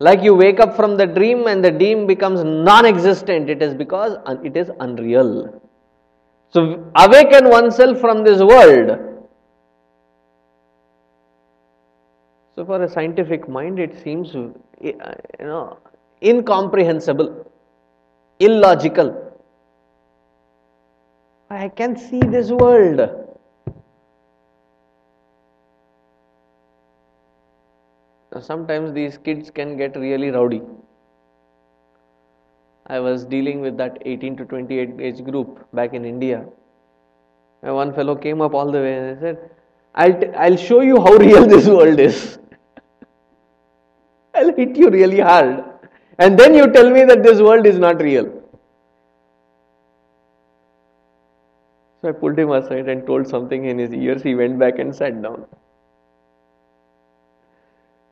like 0.00 0.22
you 0.22 0.34
wake 0.34 0.60
up 0.60 0.76
from 0.76 0.96
the 0.96 1.06
dream 1.06 1.46
and 1.46 1.64
the 1.64 1.70
dream 1.70 2.06
becomes 2.06 2.44
non-existent. 2.44 3.50
It 3.50 3.62
is 3.62 3.74
because 3.74 4.16
it 4.44 4.56
is 4.56 4.70
unreal. 4.80 5.60
So 6.50 6.90
awaken 6.94 7.48
oneself 7.48 8.00
from 8.00 8.24
this 8.24 8.40
world. 8.40 8.98
So 12.54 12.64
for 12.64 12.82
a 12.82 12.88
scientific 12.88 13.48
mind 13.48 13.78
it 13.78 14.02
seems 14.02 14.34
eh, 14.82 14.92
uh, 15.00 15.14
you 15.38 15.46
know 15.46 15.78
incomprehensible 16.22 17.50
illogical. 18.40 19.24
I 21.50 21.68
can 21.68 21.96
see 21.96 22.20
this 22.20 22.50
world. 22.50 23.17
Uh, 28.38 28.40
sometimes 28.40 28.92
these 28.92 29.18
kids 29.18 29.50
can 29.50 29.76
get 29.76 29.96
really 29.96 30.30
rowdy. 30.30 30.62
I 32.86 33.00
was 33.00 33.24
dealing 33.24 33.60
with 33.60 33.76
that 33.78 33.98
18 34.06 34.36
to 34.36 34.44
28 34.44 35.00
age 35.00 35.24
group 35.24 35.66
back 35.72 35.92
in 35.92 36.04
India. 36.04 36.44
And 37.62 37.74
one 37.74 37.92
fellow 37.92 38.14
came 38.14 38.40
up 38.40 38.54
all 38.54 38.70
the 38.70 38.78
way 38.78 38.94
and 38.96 39.16
I 39.16 39.20
said, 39.20 39.50
I'll, 39.94 40.20
t- 40.20 40.28
I'll 40.44 40.56
show 40.56 40.80
you 40.82 41.00
how 41.00 41.14
real 41.14 41.46
this 41.46 41.66
world 41.66 41.98
is. 41.98 42.38
I'll 44.34 44.54
hit 44.54 44.76
you 44.76 44.88
really 44.88 45.20
hard. 45.20 45.64
And 46.18 46.38
then 46.38 46.54
you 46.54 46.70
tell 46.72 46.90
me 46.90 47.04
that 47.04 47.22
this 47.24 47.40
world 47.40 47.66
is 47.66 47.78
not 47.78 48.00
real. 48.00 48.26
So 52.00 52.10
I 52.10 52.12
pulled 52.12 52.38
him 52.38 52.52
aside 52.52 52.88
and 52.88 53.04
told 53.04 53.26
something 53.26 53.64
in 53.64 53.78
his 53.78 53.92
ears. 53.92 54.22
He 54.22 54.36
went 54.36 54.58
back 54.60 54.78
and 54.78 54.94
sat 54.94 55.20
down. 55.20 55.46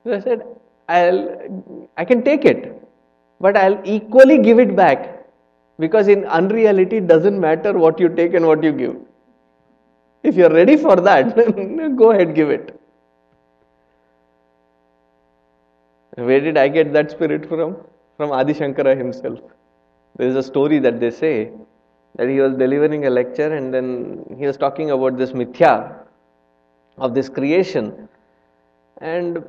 So 0.06 0.12
I 0.14 0.20
said, 0.20 0.42
I'll, 0.88 1.88
I 1.96 2.04
can 2.04 2.22
take 2.22 2.44
it, 2.44 2.80
but 3.40 3.56
I'll 3.56 3.80
equally 3.84 4.38
give 4.38 4.60
it 4.60 4.76
back 4.76 5.26
because 5.80 6.06
in 6.06 6.24
unreality 6.26 6.98
it 6.98 7.08
doesn't 7.08 7.40
matter 7.40 7.72
what 7.72 7.98
you 7.98 8.08
take 8.08 8.34
and 8.34 8.46
what 8.46 8.62
you 8.62 8.70
give. 8.70 8.94
If 10.22 10.36
you're 10.36 10.52
ready 10.52 10.76
for 10.76 10.94
that, 10.94 11.34
go 11.96 12.12
ahead, 12.12 12.36
give 12.36 12.50
it. 12.50 12.80
Where 16.14 16.40
did 16.40 16.56
I 16.56 16.68
get 16.68 16.92
that 16.92 17.10
spirit 17.10 17.48
from? 17.48 17.76
From 18.16 18.30
Adi 18.30 18.54
Shankara 18.54 18.96
himself. 18.96 19.40
There 20.18 20.28
is 20.28 20.36
a 20.36 20.42
story 20.42 20.78
that 20.78 21.00
they 21.00 21.10
say 21.10 21.50
that 22.14 22.28
he 22.28 22.38
was 22.38 22.54
delivering 22.54 23.06
a 23.06 23.10
lecture 23.10 23.52
and 23.56 23.74
then 23.74 24.36
he 24.38 24.46
was 24.46 24.56
talking 24.56 24.92
about 24.92 25.18
this 25.18 25.32
mithya 25.32 25.96
of 26.96 27.12
this 27.12 27.28
creation 27.28 28.08
and 29.00 29.44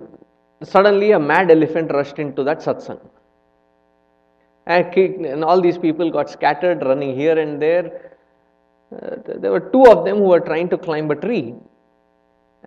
suddenly 0.63 1.11
a 1.11 1.19
mad 1.19 1.51
elephant 1.51 1.91
rushed 1.91 2.19
into 2.19 2.43
that 2.43 2.59
satsang 2.59 2.99
and 4.65 5.43
all 5.43 5.61
these 5.61 5.77
people 5.77 6.11
got 6.11 6.29
scattered 6.29 6.83
running 6.83 7.15
here 7.15 7.37
and 7.39 7.61
there 7.61 8.17
uh, 8.95 9.15
there 9.37 9.51
were 9.51 9.65
two 9.71 9.83
of 9.85 10.05
them 10.05 10.17
who 10.17 10.23
were 10.23 10.39
trying 10.39 10.69
to 10.69 10.77
climb 10.77 11.09
a 11.11 11.15
tree 11.15 11.53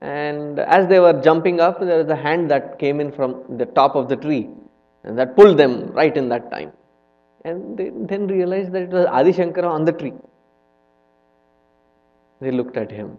and 0.00 0.58
as 0.60 0.88
they 0.88 1.00
were 1.00 1.20
jumping 1.20 1.60
up 1.60 1.80
there 1.80 1.98
was 1.98 2.08
a 2.08 2.16
hand 2.16 2.50
that 2.50 2.78
came 2.78 3.00
in 3.00 3.12
from 3.12 3.44
the 3.58 3.66
top 3.66 3.96
of 3.96 4.08
the 4.08 4.16
tree 4.16 4.48
and 5.04 5.18
that 5.18 5.36
pulled 5.36 5.58
them 5.58 5.86
right 5.92 6.16
in 6.16 6.28
that 6.28 6.50
time 6.50 6.72
and 7.44 7.76
they 7.76 7.90
then 7.92 8.26
realized 8.26 8.72
that 8.72 8.82
it 8.82 8.90
was 8.90 9.06
Adi 9.06 9.32
Shankara 9.32 9.70
on 9.70 9.84
the 9.84 9.92
tree. 9.92 10.12
They 12.40 12.50
looked 12.50 12.76
at 12.76 12.90
him. 12.90 13.18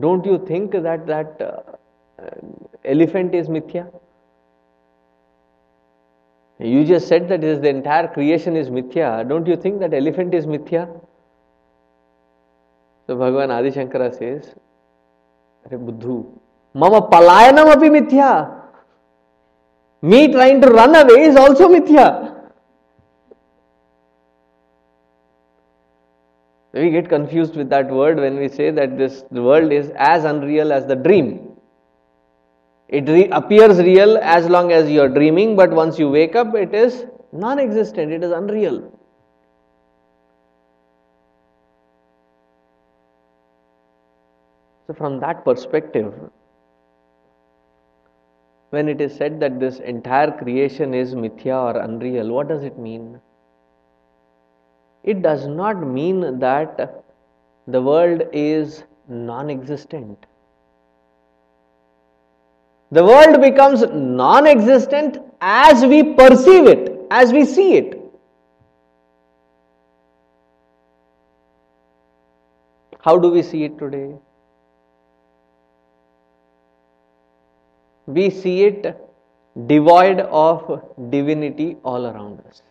Don't 0.00 0.24
you 0.24 0.44
think 0.46 0.72
that 0.72 1.06
that 1.06 1.40
uh, 1.40 1.74
elephant 2.84 3.34
is 3.34 3.48
mithya? 3.48 3.90
You 6.58 6.84
just 6.84 7.06
said 7.08 7.28
that 7.28 7.44
is 7.44 7.60
the 7.60 7.68
entire 7.68 8.08
creation 8.08 8.56
is 8.56 8.70
mithya. 8.70 9.28
Don't 9.28 9.46
you 9.46 9.56
think 9.56 9.78
that 9.80 9.92
elephant 9.92 10.34
is 10.34 10.46
mithya? 10.46 10.88
So 13.06 13.16
Bhagavan 13.16 13.50
Adi 13.50 13.70
Shankara 13.70 14.16
says, 14.16 14.54
Are 15.70 15.78
Buddhu, 15.78 16.26
Mama 16.74 17.02
palayanam 17.02 17.72
api 17.72 17.88
mithya. 17.88 18.62
Me 20.02 20.32
trying 20.32 20.60
to 20.60 20.68
run 20.68 20.94
away 20.94 21.22
is 21.22 21.36
also 21.36 21.68
mithya. 21.68 22.35
We 26.76 26.90
get 26.90 27.08
confused 27.08 27.56
with 27.56 27.70
that 27.70 27.90
word 27.90 28.18
when 28.18 28.36
we 28.36 28.48
say 28.48 28.70
that 28.70 28.98
this 28.98 29.24
world 29.30 29.72
is 29.72 29.90
as 29.96 30.24
unreal 30.24 30.74
as 30.74 30.84
the 30.84 30.94
dream. 30.94 31.56
It 32.88 33.08
re- 33.08 33.30
appears 33.30 33.78
real 33.78 34.18
as 34.18 34.46
long 34.46 34.72
as 34.72 34.90
you 34.90 35.00
are 35.00 35.08
dreaming, 35.08 35.56
but 35.56 35.70
once 35.70 35.98
you 35.98 36.10
wake 36.10 36.36
up, 36.36 36.54
it 36.54 36.74
is 36.74 37.06
non 37.32 37.58
existent, 37.58 38.12
it 38.12 38.22
is 38.22 38.30
unreal. 38.30 38.92
So, 44.86 44.92
from 44.92 45.18
that 45.20 45.46
perspective, 45.46 46.12
when 48.68 48.90
it 48.90 49.00
is 49.00 49.14
said 49.14 49.40
that 49.40 49.58
this 49.58 49.78
entire 49.78 50.30
creation 50.30 50.92
is 50.92 51.14
mithya 51.14 51.74
or 51.74 51.80
unreal, 51.80 52.28
what 52.30 52.48
does 52.48 52.62
it 52.64 52.78
mean? 52.78 53.18
It 55.06 55.22
does 55.22 55.46
not 55.46 55.80
mean 55.86 56.38
that 56.40 57.04
the 57.66 57.80
world 57.80 58.22
is 58.32 58.84
non 59.08 59.48
existent. 59.48 60.26
The 62.90 63.04
world 63.04 63.40
becomes 63.40 63.82
non 63.92 64.46
existent 64.46 65.18
as 65.40 65.84
we 65.84 66.02
perceive 66.14 66.66
it, 66.66 67.00
as 67.10 67.32
we 67.32 67.44
see 67.46 67.74
it. 67.76 68.02
How 73.00 73.18
do 73.18 73.30
we 73.30 73.42
see 73.42 73.64
it 73.64 73.78
today? 73.78 74.14
we 78.06 78.30
see 78.30 78.62
it 78.64 78.96
devoid 79.66 80.20
of 80.20 80.82
divinity 81.10 81.76
all 81.82 82.06
around 82.06 82.40
us. 82.48 82.62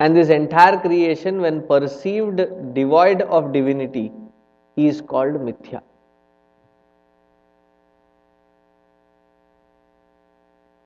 And 0.00 0.16
this 0.16 0.30
entire 0.30 0.78
creation, 0.78 1.40
when 1.42 1.62
perceived 1.66 2.38
devoid 2.74 3.20
of 3.22 3.52
divinity, 3.52 4.10
is 4.76 5.00
called 5.02 5.34
mithya. 5.34 5.82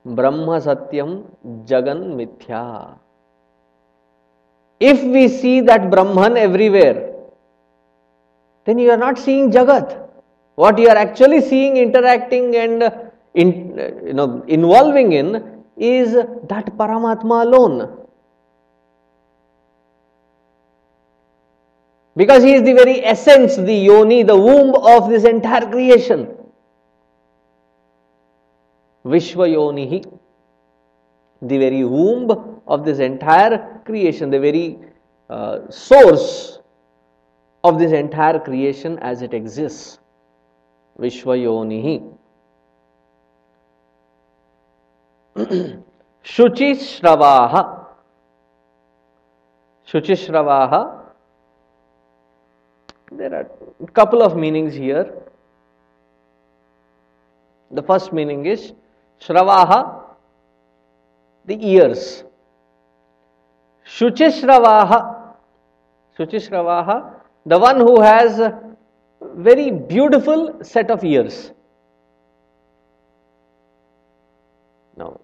Brahma 0.05 0.61
Satyam 0.61 1.25
Jagan 1.65 2.17
Mithya. 2.17 2.99
If 4.81 5.03
we 5.03 5.29
see 5.29 5.61
that 5.63 5.91
Brahman 5.91 6.37
everywhere, 6.37 7.13
then 8.67 8.79
you 8.79 8.91
are 8.91 8.99
not 8.99 9.19
seeing 9.19 9.51
Jagat. 9.51 10.09
What 10.57 10.79
you 10.79 10.89
are 10.89 10.97
actually 10.97 11.41
seeing, 11.41 11.77
interacting, 11.77 12.57
and 12.57 12.83
in, 13.35 13.79
you 14.05 14.13
know, 14.13 14.45
involving 14.47 15.13
in 15.13 15.63
is 15.77 16.13
that 16.13 16.67
Paramatma 16.77 17.45
alone. 17.45 18.04
Because 22.17 22.45
he 22.45 22.55
is 22.55 22.63
the 22.63 22.73
very 22.73 23.05
essence, 23.05 23.57
the 23.57 23.75
yoni, 23.75 24.23
the 24.23 24.37
womb 24.37 24.75
of 24.77 25.11
this 25.11 25.25
entire 25.25 25.69
creation. 25.69 26.29
Vishwa 29.05 29.49
Yonihi, 29.49 30.19
the 31.43 31.59
very 31.59 31.85
womb 31.85 32.63
of 32.67 32.85
this 32.85 33.01
entire 33.01 33.81
creation, 33.85 34.31
the 34.31 34.41
very 34.41 34.79
uh, 35.29 35.71
source 35.71 36.59
of 37.65 37.79
this 37.79 37.93
entire 37.93 38.39
creation 38.39 38.99
as 39.01 39.21
it 39.21 39.35
exists. 39.35 39.99
Vishwayonihi. 40.99 42.17
Shuchishravaha. 46.25 47.87
Shuchishravaha. 49.89 51.04
There 53.17 53.35
are 53.35 53.51
a 53.83 53.91
couple 53.93 54.23
of 54.23 54.37
meanings 54.37 54.75
here. 54.75 55.13
The 57.71 57.83
first 57.83 58.13
meaning 58.13 58.47
is 58.47 58.73
Shravaha, 59.21 60.03
the 61.45 61.59
ears. 61.67 62.25
Shuchishravaha. 63.87 65.35
Shuchishravaha 66.19 67.15
the 67.47 67.59
one 67.59 67.77
who 67.77 68.01
has 68.01 68.39
a 68.39 68.59
very 69.35 69.71
beautiful 69.71 70.59
set 70.63 70.91
of 70.91 71.05
ears. 71.05 71.53
Now, 74.97 75.21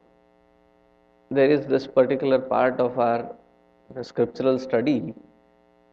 there 1.31 1.51
is 1.51 1.67
this 1.67 1.87
particular 1.87 2.39
part 2.39 2.79
of 2.79 2.99
our 2.99 3.35
scriptural 4.03 4.59
study 4.59 5.15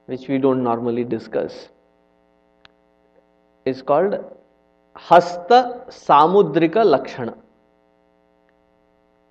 which 0.08 0.28
we 0.28 0.38
don't 0.38 0.64
normally 0.64 1.04
discuss. 1.04 1.70
It's 3.68 3.82
called 3.82 4.14
Hasta 4.96 5.84
Samudrika 5.90 6.86
Lakshana. 6.86 7.36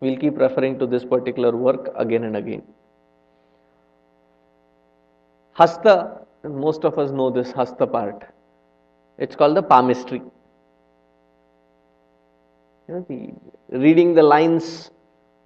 We'll 0.00 0.18
keep 0.18 0.36
referring 0.36 0.78
to 0.78 0.86
this 0.86 1.04
particular 1.06 1.56
work 1.56 1.90
again 1.96 2.24
and 2.24 2.36
again. 2.36 2.62
Hasta 5.52 6.20
most 6.44 6.84
of 6.84 6.98
us 6.98 7.10
know 7.10 7.30
this 7.30 7.50
hasta 7.50 7.86
part. 7.86 8.26
It's 9.16 9.34
called 9.34 9.56
the 9.56 9.62
palmistry. 9.62 10.20
You 12.88 12.94
know, 12.94 13.06
the, 13.08 13.78
reading 13.78 14.12
the 14.14 14.22
lines 14.22 14.90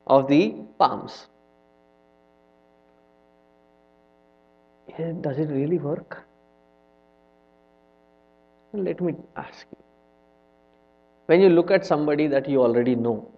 of 0.09 0.27
the 0.27 0.57
palms. 0.81 1.29
Does 5.21 5.39
it 5.39 5.49
really 5.49 5.79
work? 5.79 6.27
Let 8.73 9.01
me 9.01 9.15
ask 9.37 9.67
you. 9.71 9.79
When 11.27 11.41
you 11.41 11.49
look 11.49 11.71
at 11.71 11.87
somebody 11.87 12.27
that 12.29 12.49
you 12.49 12.63
already 12.63 12.95
know, 12.95 13.31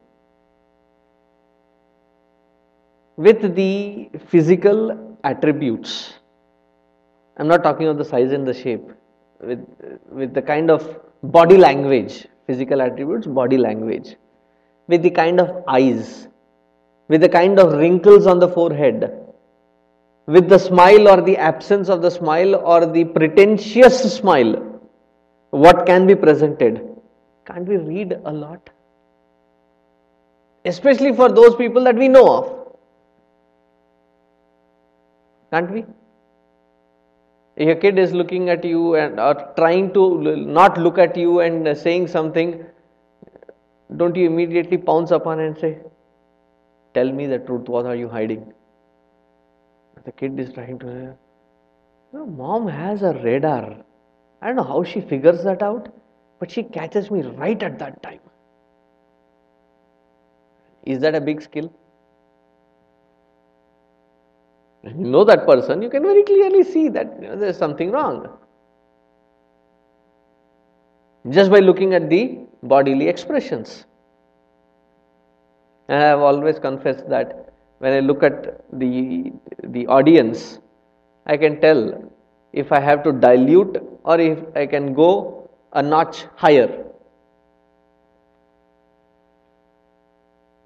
with 3.16 3.54
the 3.54 4.10
physical 4.28 5.16
attributes 5.24 6.14
I'm 7.36 7.48
not 7.48 7.62
talking 7.62 7.88
of 7.88 7.98
the 7.98 8.04
size 8.04 8.32
and 8.32 8.46
the 8.46 8.54
shape. 8.54 8.88
With, 9.40 9.66
with 10.10 10.34
the 10.34 10.42
kind 10.42 10.70
of 10.70 11.00
body 11.22 11.56
language, 11.56 12.26
physical 12.46 12.82
attributes, 12.82 13.26
body 13.26 13.56
language. 13.56 14.16
With 14.86 15.02
the 15.02 15.10
kind 15.10 15.40
of 15.40 15.64
eyes, 15.66 16.28
with 17.08 17.20
the 17.20 17.28
kind 17.28 17.58
of 17.58 17.72
wrinkles 17.72 18.26
on 18.26 18.38
the 18.38 18.48
forehead, 18.48 19.10
with 20.26 20.48
the 20.48 20.58
smile 20.58 21.08
or 21.08 21.22
the 21.22 21.36
absence 21.36 21.88
of 21.88 22.02
the 22.02 22.10
smile 22.10 22.54
or 22.56 22.86
the 22.86 23.04
pretentious 23.04 24.14
smile, 24.14 24.71
what 25.52 25.84
can 25.86 26.06
be 26.06 26.14
presented? 26.14 26.82
Can't 27.46 27.66
we 27.68 27.76
read 27.76 28.18
a 28.24 28.32
lot? 28.32 28.70
Especially 30.64 31.14
for 31.14 31.28
those 31.28 31.54
people 31.56 31.84
that 31.84 31.94
we 31.94 32.08
know 32.08 32.26
of. 32.36 32.76
Can't 35.52 35.70
we? 35.70 35.84
A 37.58 37.74
kid 37.74 37.98
is 37.98 38.12
looking 38.12 38.48
at 38.48 38.64
you 38.64 38.94
and 38.94 39.20
or 39.20 39.34
trying 39.56 39.92
to 39.92 40.36
not 40.36 40.78
look 40.78 40.96
at 40.96 41.16
you 41.16 41.40
and 41.40 41.76
saying 41.76 42.08
something, 42.08 42.64
don't 43.96 44.16
you 44.16 44.26
immediately 44.26 44.78
pounce 44.78 45.10
upon 45.10 45.40
and 45.40 45.58
say, 45.58 45.78
Tell 46.94 47.12
me 47.12 47.26
the 47.26 47.38
truth, 47.38 47.68
what 47.68 47.84
are 47.84 47.94
you 47.94 48.08
hiding? 48.08 48.52
The 50.04 50.12
kid 50.12 50.38
is 50.40 50.52
trying 50.52 50.78
to 50.80 50.86
say, 50.86 51.08
no, 52.12 52.26
Mom 52.26 52.66
has 52.68 53.02
a 53.02 53.12
radar. 53.12 53.76
I 54.42 54.46
don't 54.48 54.56
know 54.56 54.64
how 54.64 54.82
she 54.82 55.00
figures 55.00 55.44
that 55.44 55.62
out, 55.62 55.88
but 56.40 56.50
she 56.50 56.64
catches 56.64 57.12
me 57.12 57.22
right 57.22 57.62
at 57.62 57.78
that 57.78 58.02
time. 58.02 58.18
Is 60.84 60.98
that 60.98 61.14
a 61.14 61.20
big 61.20 61.40
skill? 61.40 61.72
When 64.80 64.98
you 64.98 65.06
know 65.06 65.22
that 65.22 65.46
person, 65.46 65.80
you 65.80 65.88
can 65.88 66.02
very 66.02 66.24
clearly 66.24 66.64
see 66.64 66.88
that 66.88 67.22
you 67.22 67.28
know, 67.28 67.36
there 67.36 67.50
is 67.50 67.56
something 67.56 67.92
wrong. 67.92 68.36
Just 71.30 71.52
by 71.52 71.60
looking 71.60 71.94
at 71.94 72.10
the 72.10 72.40
bodily 72.64 73.08
expressions. 73.08 73.86
And 75.86 76.02
I 76.02 76.06
have 76.06 76.18
always 76.18 76.58
confessed 76.58 77.08
that 77.08 77.52
when 77.78 77.92
I 77.92 78.00
look 78.00 78.24
at 78.24 78.64
the, 78.72 79.32
the 79.62 79.86
audience, 79.86 80.58
I 81.26 81.36
can 81.36 81.60
tell 81.60 82.12
if 82.52 82.72
I 82.72 82.80
have 82.80 83.04
to 83.04 83.12
dilute 83.12 83.91
or 84.04 84.20
if 84.20 84.38
I 84.56 84.66
can 84.66 84.94
go 84.94 85.50
a 85.72 85.82
notch 85.82 86.24
higher. 86.36 86.84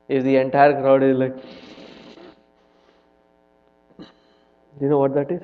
If 0.09 0.23
the 0.25 0.37
entire 0.37 0.81
crowd 0.81 1.03
is 1.03 1.17
like, 1.17 1.37
do 3.99 4.85
you 4.85 4.89
know 4.89 4.99
what 4.99 5.15
that 5.15 5.31
is? 5.31 5.43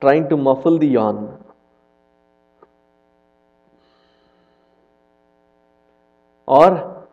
Trying 0.00 0.28
to 0.28 0.36
muffle 0.36 0.78
the 0.78 0.86
yawn. 0.86 1.42
Or 6.46 7.08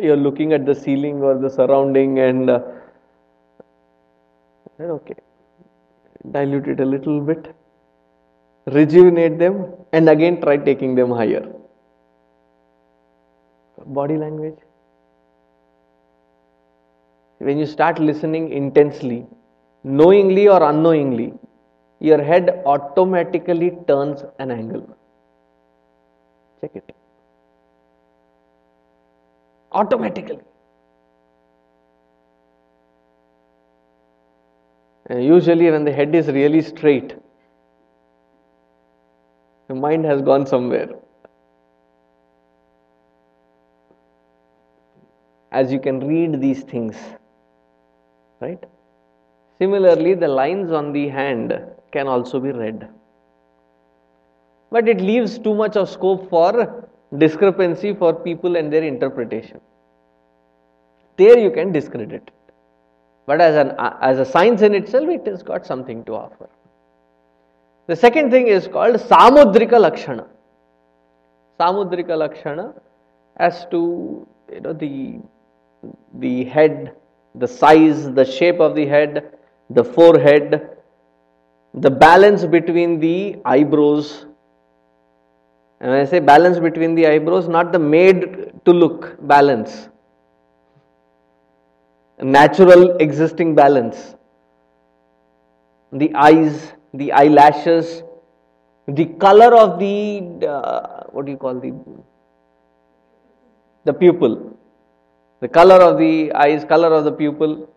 you're 0.00 0.16
looking 0.16 0.52
at 0.52 0.64
the 0.64 0.74
ceiling 0.74 1.22
or 1.22 1.38
the 1.38 1.50
surrounding 1.50 2.18
and 2.18 2.48
uh, 2.48 2.62
okay, 4.80 5.14
dilute 6.30 6.68
it 6.68 6.80
a 6.80 6.84
little 6.84 7.20
bit, 7.20 7.54
rejuvenate 8.66 9.38
them, 9.38 9.74
and 9.92 10.08
again 10.08 10.40
try 10.40 10.56
taking 10.56 10.94
them 10.94 11.10
higher. 11.10 11.46
Body 13.84 14.16
language 14.16 14.58
when 17.46 17.58
you 17.58 17.66
start 17.66 17.98
listening 17.98 18.52
intensely, 18.52 19.26
knowingly 19.82 20.48
or 20.48 20.62
unknowingly, 20.62 21.34
your 21.98 22.22
head 22.22 22.62
automatically 22.64 23.70
turns 23.88 24.24
an 24.38 24.50
angle. 24.50 24.84
Check 26.60 26.76
it. 26.76 26.94
Automatically. 29.72 30.40
Uh, 35.10 35.16
usually, 35.16 35.70
when 35.70 35.84
the 35.84 35.92
head 35.92 36.14
is 36.14 36.28
really 36.28 36.62
straight, 36.62 37.14
the 39.68 39.74
mind 39.74 40.04
has 40.04 40.22
gone 40.22 40.46
somewhere. 40.46 40.90
As 45.50 45.72
you 45.72 45.80
can 45.80 46.06
read 46.06 46.40
these 46.40 46.62
things, 46.62 46.96
right? 48.40 48.62
Similarly, 49.58 50.14
the 50.14 50.28
lines 50.28 50.72
on 50.72 50.92
the 50.92 51.08
hand 51.08 51.58
can 51.90 52.06
also 52.08 52.40
be 52.40 52.52
read. 52.52 52.88
But 54.70 54.88
it 54.88 55.00
leaves 55.00 55.38
too 55.38 55.54
much 55.54 55.76
of 55.76 55.88
scope 55.90 56.30
for 56.30 56.88
discrepancy 57.18 57.92
for 57.94 58.14
people 58.14 58.56
and 58.56 58.72
their 58.72 58.82
interpretation. 58.82 59.60
There 61.16 61.38
you 61.38 61.50
can 61.50 61.72
discredit 61.72 62.12
it. 62.12 62.30
But 63.26 63.40
as, 63.40 63.54
an, 63.56 63.76
as 63.78 64.18
a 64.18 64.24
science 64.24 64.62
in 64.62 64.74
itself, 64.74 65.08
it 65.08 65.26
has 65.26 65.42
got 65.42 65.64
something 65.64 66.04
to 66.04 66.14
offer. 66.14 66.48
The 67.86 67.96
second 67.96 68.30
thing 68.30 68.48
is 68.48 68.66
called 68.66 68.96
Samudrika 68.96 69.80
Lakshana. 69.80 70.26
Samudrika 71.58 72.16
Lakshana 72.16 72.74
as 73.36 73.66
to 73.70 74.26
you 74.52 74.60
know 74.60 74.72
the 74.72 75.18
the 76.14 76.44
head 76.44 76.94
the 77.34 77.48
size, 77.48 78.10
the 78.12 78.24
shape 78.24 78.60
of 78.60 78.74
the 78.74 78.86
head, 78.86 79.32
the 79.70 79.84
forehead, 79.84 80.76
the 81.74 81.90
balance 81.90 82.44
between 82.44 83.00
the 83.00 83.36
eyebrows. 83.44 84.26
And 85.80 85.90
when 85.90 86.00
I 86.00 86.04
say 86.04 86.20
balance 86.20 86.58
between 86.58 86.94
the 86.94 87.06
eyebrows, 87.06 87.48
not 87.48 87.72
the 87.72 87.78
made 87.78 88.52
to 88.64 88.72
look 88.72 89.16
balance, 89.26 89.88
natural 92.22 92.96
existing 92.96 93.54
balance. 93.54 94.14
The 95.92 96.14
eyes, 96.14 96.72
the 96.94 97.12
eyelashes, 97.12 98.02
the 98.88 99.06
color 99.06 99.54
of 99.56 99.78
the, 99.78 100.46
uh, 100.46 101.04
what 101.10 101.26
do 101.26 101.32
you 101.32 101.38
call 101.38 101.54
the, 101.54 101.72
the 103.84 103.92
pupil 103.92 104.52
the 105.42 105.48
color 105.48 105.82
of 105.82 105.98
the 105.98 106.32
eyes, 106.32 106.64
color 106.64 106.94
of 106.94 107.02
the 107.02 107.10
pupil, 107.10 107.68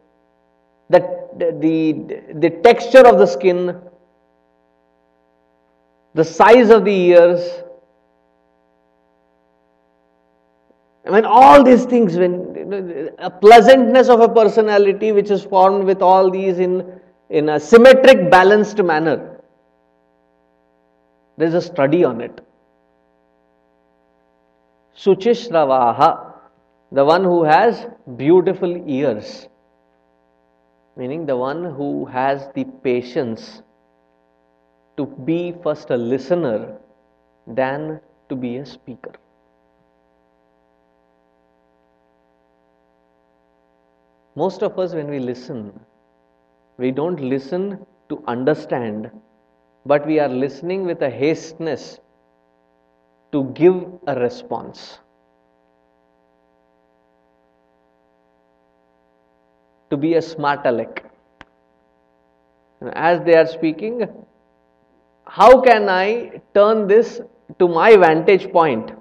the, 0.87 0.99
the, 1.35 2.33
the 2.35 2.49
texture 2.61 3.05
of 3.07 3.17
the 3.17 3.25
skin, 3.25 3.81
the 6.13 6.23
size 6.23 6.69
of 6.69 6.85
the 6.85 6.91
ears. 6.91 7.63
I 11.07 11.11
mean, 11.11 11.25
all 11.25 11.63
these 11.63 11.85
things, 11.85 12.17
when 12.17 13.11
a 13.19 13.29
pleasantness 13.29 14.09
of 14.09 14.21
a 14.21 14.29
personality 14.29 15.11
which 15.11 15.29
is 15.29 15.43
formed 15.43 15.85
with 15.85 16.01
all 16.01 16.31
these 16.31 16.59
in, 16.59 16.99
in 17.29 17.49
a 17.49 17.59
symmetric, 17.59 18.31
balanced 18.31 18.81
manner. 18.81 19.39
There 21.37 21.47
is 21.47 21.53
a 21.53 21.61
study 21.61 22.03
on 22.03 22.21
it. 22.21 22.41
Suchishravaha 24.97 26.35
the 26.91 27.03
one 27.03 27.23
who 27.23 27.43
has 27.43 27.87
beautiful 28.15 28.73
ears, 28.89 29.47
meaning 30.95 31.25
the 31.25 31.35
one 31.35 31.65
who 31.65 32.05
has 32.05 32.47
the 32.55 32.63
patience 32.63 33.61
to 34.95 35.05
be 35.05 35.53
first 35.63 35.89
a 35.89 35.97
listener 35.97 36.77
than 37.47 37.99
to 38.29 38.35
be 38.35 38.57
a 38.57 38.65
speaker. 38.65 39.11
Most 44.35 44.63
of 44.63 44.77
us, 44.77 44.93
when 44.93 45.07
we 45.07 45.19
listen, 45.19 45.79
we 46.77 46.91
don't 46.91 47.19
listen 47.19 47.85
to 48.09 48.23
understand, 48.27 49.09
but 49.85 50.05
we 50.05 50.19
are 50.19 50.29
listening 50.29 50.85
with 50.85 51.01
a 51.01 51.09
hasteness 51.09 51.99
to 53.31 53.45
give 53.53 53.85
a 54.07 54.19
response. 54.19 54.99
to 59.89 59.97
be 59.97 60.15
a 60.15 60.21
smart 60.21 60.65
aleck. 60.65 61.03
As 62.93 63.23
they 63.25 63.35
are 63.35 63.47
speaking, 63.47 64.07
how 65.25 65.61
can 65.61 65.89
I 65.89 66.41
turn 66.53 66.87
this 66.87 67.21
to 67.59 67.67
my 67.67 67.95
vantage 67.95 68.51
point 68.51 68.91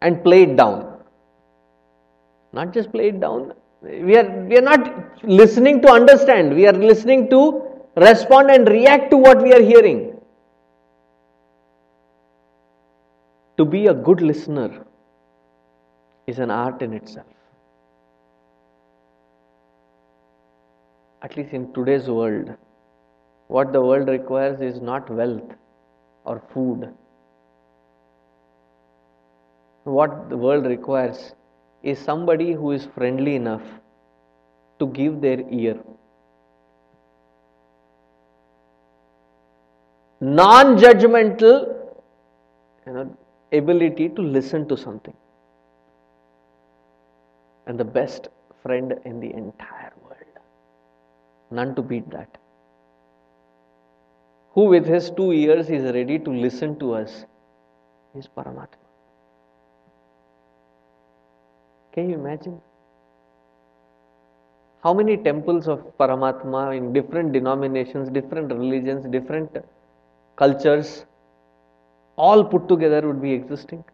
and 0.00 0.22
play 0.22 0.42
it 0.42 0.56
down? 0.56 0.89
Not 2.52 2.72
just 2.72 2.90
play 2.92 3.08
it 3.08 3.20
down. 3.20 3.54
We 3.82 4.16
are, 4.16 4.28
we 4.46 4.58
are 4.58 4.62
not 4.62 5.24
listening 5.24 5.80
to 5.82 5.90
understand, 5.90 6.54
we 6.54 6.66
are 6.66 6.72
listening 6.72 7.30
to 7.30 7.62
respond 7.96 8.50
and 8.50 8.68
react 8.68 9.10
to 9.10 9.16
what 9.16 9.42
we 9.42 9.52
are 9.54 9.62
hearing. 9.62 10.20
To 13.56 13.64
be 13.64 13.86
a 13.86 13.94
good 13.94 14.20
listener 14.20 14.84
is 16.26 16.38
an 16.38 16.50
art 16.50 16.82
in 16.82 16.92
itself. 16.92 17.26
at 21.22 21.36
least 21.36 21.52
in 21.52 21.72
today's 21.72 22.08
world, 22.08 22.56
what 23.48 23.72
the 23.72 23.80
world 23.80 24.08
requires 24.08 24.60
is 24.60 24.80
not 24.80 25.10
wealth 25.10 25.54
or 26.24 26.42
food. 26.54 26.92
what 29.96 30.28
the 30.30 30.36
world 30.36 30.66
requires 30.70 31.20
is 31.82 31.98
somebody 31.98 32.52
who 32.52 32.72
is 32.72 32.86
friendly 32.94 33.36
enough 33.36 33.62
to 34.78 34.86
give 34.86 35.20
their 35.20 35.40
ear. 35.50 35.78
Non 40.20 40.76
judgmental 40.76 41.76
you 42.86 42.92
know, 42.92 43.16
ability 43.52 44.10
to 44.10 44.22
listen 44.22 44.68
to 44.68 44.76
something. 44.76 45.14
And 47.66 47.78
the 47.78 47.84
best 47.84 48.28
friend 48.62 48.94
in 49.04 49.20
the 49.20 49.32
entire 49.32 49.92
world. 50.02 50.38
None 51.50 51.74
to 51.74 51.82
beat 51.82 52.10
that. 52.10 52.36
Who, 54.52 54.64
with 54.64 54.86
his 54.86 55.10
two 55.10 55.32
ears, 55.32 55.70
is 55.70 55.84
ready 55.94 56.18
to 56.18 56.30
listen 56.30 56.78
to 56.80 56.94
us 56.94 57.24
is 58.14 58.28
Paramatma. 58.36 58.89
Can 61.92 62.08
you 62.08 62.16
imagine? 62.16 62.60
How 64.82 64.94
many 64.94 65.16
temples 65.16 65.68
of 65.68 65.80
Paramatma 65.98 66.76
in 66.76 66.92
different 66.92 67.32
denominations, 67.32 68.08
different 68.08 68.50
religions, 68.52 69.04
different 69.06 69.56
cultures, 70.36 71.04
all 72.16 72.44
put 72.44 72.68
together 72.68 73.06
would 73.06 73.20
be 73.20 73.32
existing? 73.32 73.84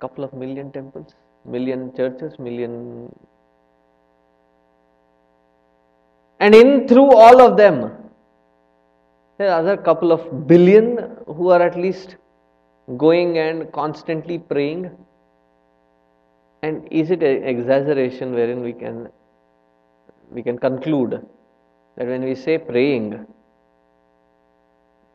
Couple 0.00 0.24
of 0.24 0.32
million 0.32 0.72
temples, 0.72 1.14
million 1.44 1.94
churches, 1.94 2.38
million. 2.38 3.14
And 6.40 6.54
in 6.54 6.88
through 6.88 7.14
all 7.14 7.40
of 7.42 7.58
them, 7.58 7.92
there 9.36 9.52
are 9.52 9.60
other 9.60 9.76
couple 9.76 10.10
of 10.10 10.48
billion 10.48 11.16
who 11.26 11.50
are 11.50 11.62
at 11.62 11.76
least 11.76 12.16
going 12.96 13.38
and 13.38 13.70
constantly 13.72 14.38
praying? 14.38 14.90
And 16.62 16.86
is 16.90 17.10
it 17.10 17.22
an 17.22 17.44
exaggeration 17.44 18.34
wherein 18.34 18.62
we 18.62 18.72
can 18.72 19.08
we 20.30 20.42
can 20.42 20.58
conclude 20.58 21.26
that 21.96 22.06
when 22.06 22.22
we 22.22 22.34
say 22.34 22.56
praying 22.58 23.26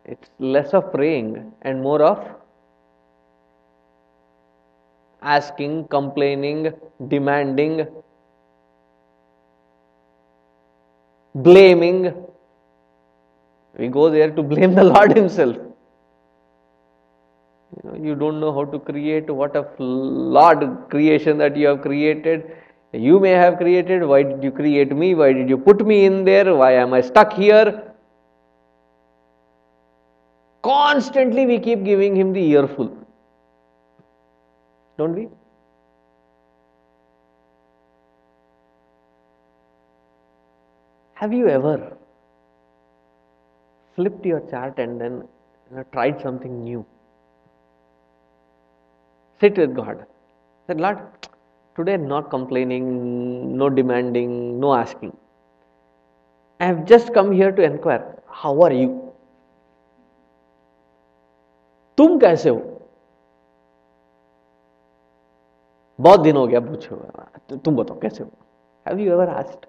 it's 0.05 0.29
less 0.39 0.73
of 0.73 0.91
praying 0.91 1.51
and 1.61 1.81
more 1.81 2.01
of 2.01 2.19
asking 5.21 5.87
complaining 5.87 6.73
demanding 7.07 7.87
blaming? 11.35 12.13
We 13.77 13.87
go 13.87 14.09
there 14.09 14.31
to 14.31 14.43
blame 14.43 14.73
the 14.73 14.83
lord 14.83 15.15
himself 15.15 15.57
you 17.93 18.15
don't 18.15 18.39
know 18.39 18.53
how 18.53 18.65
to 18.65 18.79
create 18.79 19.29
what 19.29 19.55
a 19.55 19.63
flawed 19.77 20.89
creation 20.89 21.37
that 21.37 21.55
you 21.55 21.67
have 21.67 21.81
created. 21.81 22.55
You 22.93 23.19
may 23.19 23.31
have 23.31 23.57
created 23.57 24.03
why 24.03 24.23
did 24.23 24.43
you 24.43 24.51
create 24.51 24.95
me? 24.95 25.13
Why 25.15 25.33
did 25.33 25.49
you 25.49 25.57
put 25.57 25.85
me 25.85 26.05
in 26.05 26.23
there? 26.23 26.55
Why 26.55 26.73
am 26.73 26.93
i 26.93 27.01
stuck 27.01 27.33
here? 27.33 27.93
Constantly 30.61 31.45
we 31.45 31.59
keep 31.59 31.83
giving 31.83 32.15
him 32.15 32.33
the 32.33 32.41
earful. 32.41 32.95
Don't 34.97 35.13
we? 35.13 35.27
Have 41.13 41.33
you 41.33 41.47
ever 41.47 41.97
flipped 43.95 44.25
your 44.25 44.41
chart 44.49 44.79
and 44.79 44.99
then 44.99 45.27
you 45.69 45.77
know, 45.77 45.83
tried 45.91 46.21
something 46.21 46.63
new 46.63 46.85
Sit 49.40 49.56
with 49.56 49.74
God. 49.74 50.06
Said, 50.66 50.80
Lord, 50.80 50.98
today 51.76 51.96
not 51.96 52.30
complaining, 52.30 53.56
no 53.56 53.68
demanding, 53.68 54.60
no 54.60 54.74
asking. 54.74 55.16
I 56.60 56.66
have 56.66 56.84
just 56.84 57.14
come 57.14 57.32
here 57.32 57.52
to 57.52 57.62
inquire, 57.62 58.22
how 58.28 58.60
are 58.62 58.72
you? 58.72 58.90
तुम 61.98 62.18
कैसे 62.18 62.48
हो 62.48 62.60
बहुत 66.00 66.20
दिन 66.20 66.36
हो 66.36 66.46
गया 66.46 66.60
पूछे 66.60 66.94
हुए 66.94 67.58
तुम 67.64 67.76
बताओ 67.76 67.98
कैसे 68.00 68.22
हो 68.24 68.30
have 68.88 68.98
you 68.98 69.12
ever 69.12 69.28
asked 69.28 69.66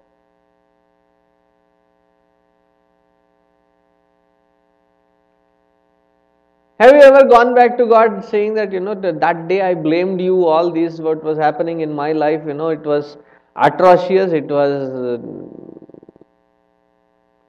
Have 6.79 6.93
you 6.95 7.01
ever 7.01 7.27
gone 7.27 7.55
back 7.55 7.75
to 7.77 7.87
God 7.87 8.23
saying 8.23 8.53
that, 8.53 8.71
you 8.71 8.79
know, 8.79 8.93
that 8.93 9.47
day 9.47 9.61
I 9.61 9.73
blamed 9.73 10.21
you, 10.21 10.45
all 10.45 10.71
this, 10.71 10.99
what 10.99 11.23
was 11.23 11.35
happening 11.39 11.79
in 11.81 11.91
my 11.91 12.11
life, 12.11 12.43
you 12.45 12.53
know, 12.53 12.69
it 12.69 12.83
was 12.83 13.17
atrocious, 13.55 14.31
it 14.31 14.45
was, 14.45 14.91
uh, 14.93 15.17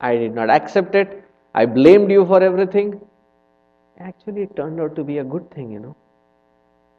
I 0.00 0.16
did 0.16 0.34
not 0.34 0.48
accept 0.48 0.94
it, 0.94 1.22
I 1.54 1.66
blamed 1.66 2.10
you 2.10 2.24
for 2.24 2.42
everything. 2.42 3.00
Actually, 3.98 4.44
it 4.44 4.56
turned 4.56 4.80
out 4.80 4.96
to 4.96 5.04
be 5.04 5.18
a 5.18 5.24
good 5.24 5.50
thing, 5.50 5.72
you 5.72 5.80
know. 5.80 5.96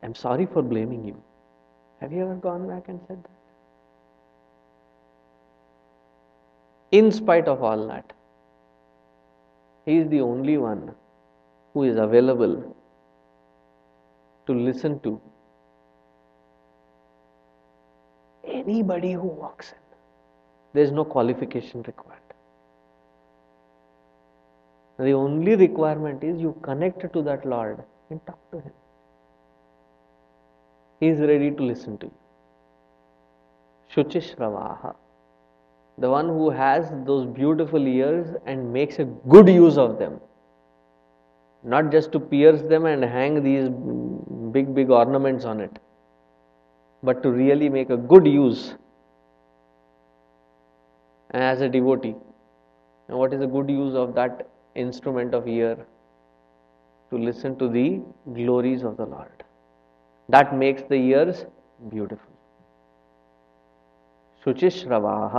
I'm 0.04 0.14
sorry 0.14 0.46
for 0.46 0.62
blaming 0.62 1.04
you. 1.04 1.20
Have 2.00 2.12
you 2.12 2.22
ever 2.22 2.36
gone 2.36 2.68
back 2.68 2.90
and 2.90 3.00
said 3.08 3.24
that? 3.24 3.30
In 6.92 7.12
spite 7.12 7.48
of 7.48 7.64
all 7.64 7.88
that, 7.88 8.14
He 9.86 9.98
is 9.98 10.10
the 10.10 10.22
only 10.22 10.58
one 10.58 10.94
who 11.80 11.86
is 11.90 11.98
available 12.04 12.56
to 14.48 14.54
listen 14.68 15.00
to 15.06 15.12
anybody 18.62 19.14
who 19.14 19.30
walks 19.44 19.72
in. 19.72 19.78
There 20.74 20.84
is 20.84 20.92
no 20.92 21.06
qualification 21.06 21.84
required. 21.84 22.20
The 24.98 25.14
only 25.14 25.56
requirement 25.56 26.24
is 26.24 26.42
you 26.42 26.54
connect 26.62 27.14
to 27.14 27.22
that 27.22 27.46
Lord 27.46 27.84
and 28.10 28.26
talk 28.26 28.40
to 28.52 28.58
Him. 28.58 28.74
He 31.00 31.08
is 31.08 31.20
ready 31.20 31.52
to 31.52 31.64
listen 31.64 31.98
to 32.00 32.08
you. 32.08 32.18
Shuchishravaha. 33.96 34.96
The 35.98 36.10
one 36.10 36.28
who 36.28 36.50
has 36.50 36.92
those 37.06 37.26
beautiful 37.26 37.88
ears 37.88 38.36
and 38.46 38.74
makes 38.74 39.00
a 39.00 39.06
good 39.06 39.48
use 39.48 39.78
of 39.78 39.98
them 39.98 40.20
not 41.63 41.91
just 41.91 42.13
to 42.13 42.21
pierce 42.21 42.63
them 42.63 42.87
and 42.87 43.03
hang 43.03 43.43
these 43.43 43.69
big, 44.53 44.75
big 44.75 44.91
ornaments 44.91 45.45
on 45.45 45.61
it, 45.61 45.79
but 47.03 47.23
to 47.23 47.31
really 47.31 47.69
make 47.69 47.91
a 47.91 47.97
good 47.97 48.27
use 48.27 48.75
as 51.31 51.61
a 51.61 51.69
devotee. 51.69 52.15
And 53.09 53.19
what 53.19 53.33
is 53.33 53.41
the 53.41 53.47
good 53.47 53.69
use 53.71 53.95
of 53.95 54.15
that 54.15 54.49
instrument 54.75 55.35
of 55.35 55.49
ear? 55.49 55.77
To 57.11 57.19
listen 57.19 57.57
to 57.59 57.69
the 57.69 58.01
glories 58.35 58.83
of 58.83 58.97
the 58.97 59.07
Lord. 59.07 59.45
That 60.29 60.57
makes 60.57 60.83
the 60.83 60.97
ears 60.97 61.45
beautiful. 61.91 62.31
शुचिश्रवाः 64.45 65.35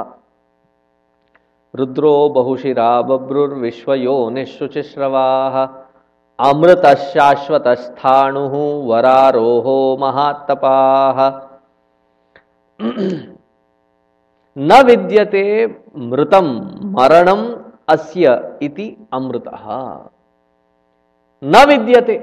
रुद्रो 1.80 2.30
बहुशिरा 2.36 2.90
बभ्रुर्विश्वयो 3.10 4.16
निःशुचिश्रवाः 4.36 5.79
अमृत 6.41 6.87
शाश्वत 7.01 7.67
स्थाणु 7.79 8.43
वरारोह 8.91 9.67
महात्तपाह 10.01 11.19
न 14.57 14.81
विद्यते 14.87 15.45
मृत 16.11 16.35
मरण 16.97 17.29
अस्य 17.95 18.37
इति 18.63 18.87
अमृत। 19.13 19.45
न 21.43 21.65
विद्यते 21.69 22.17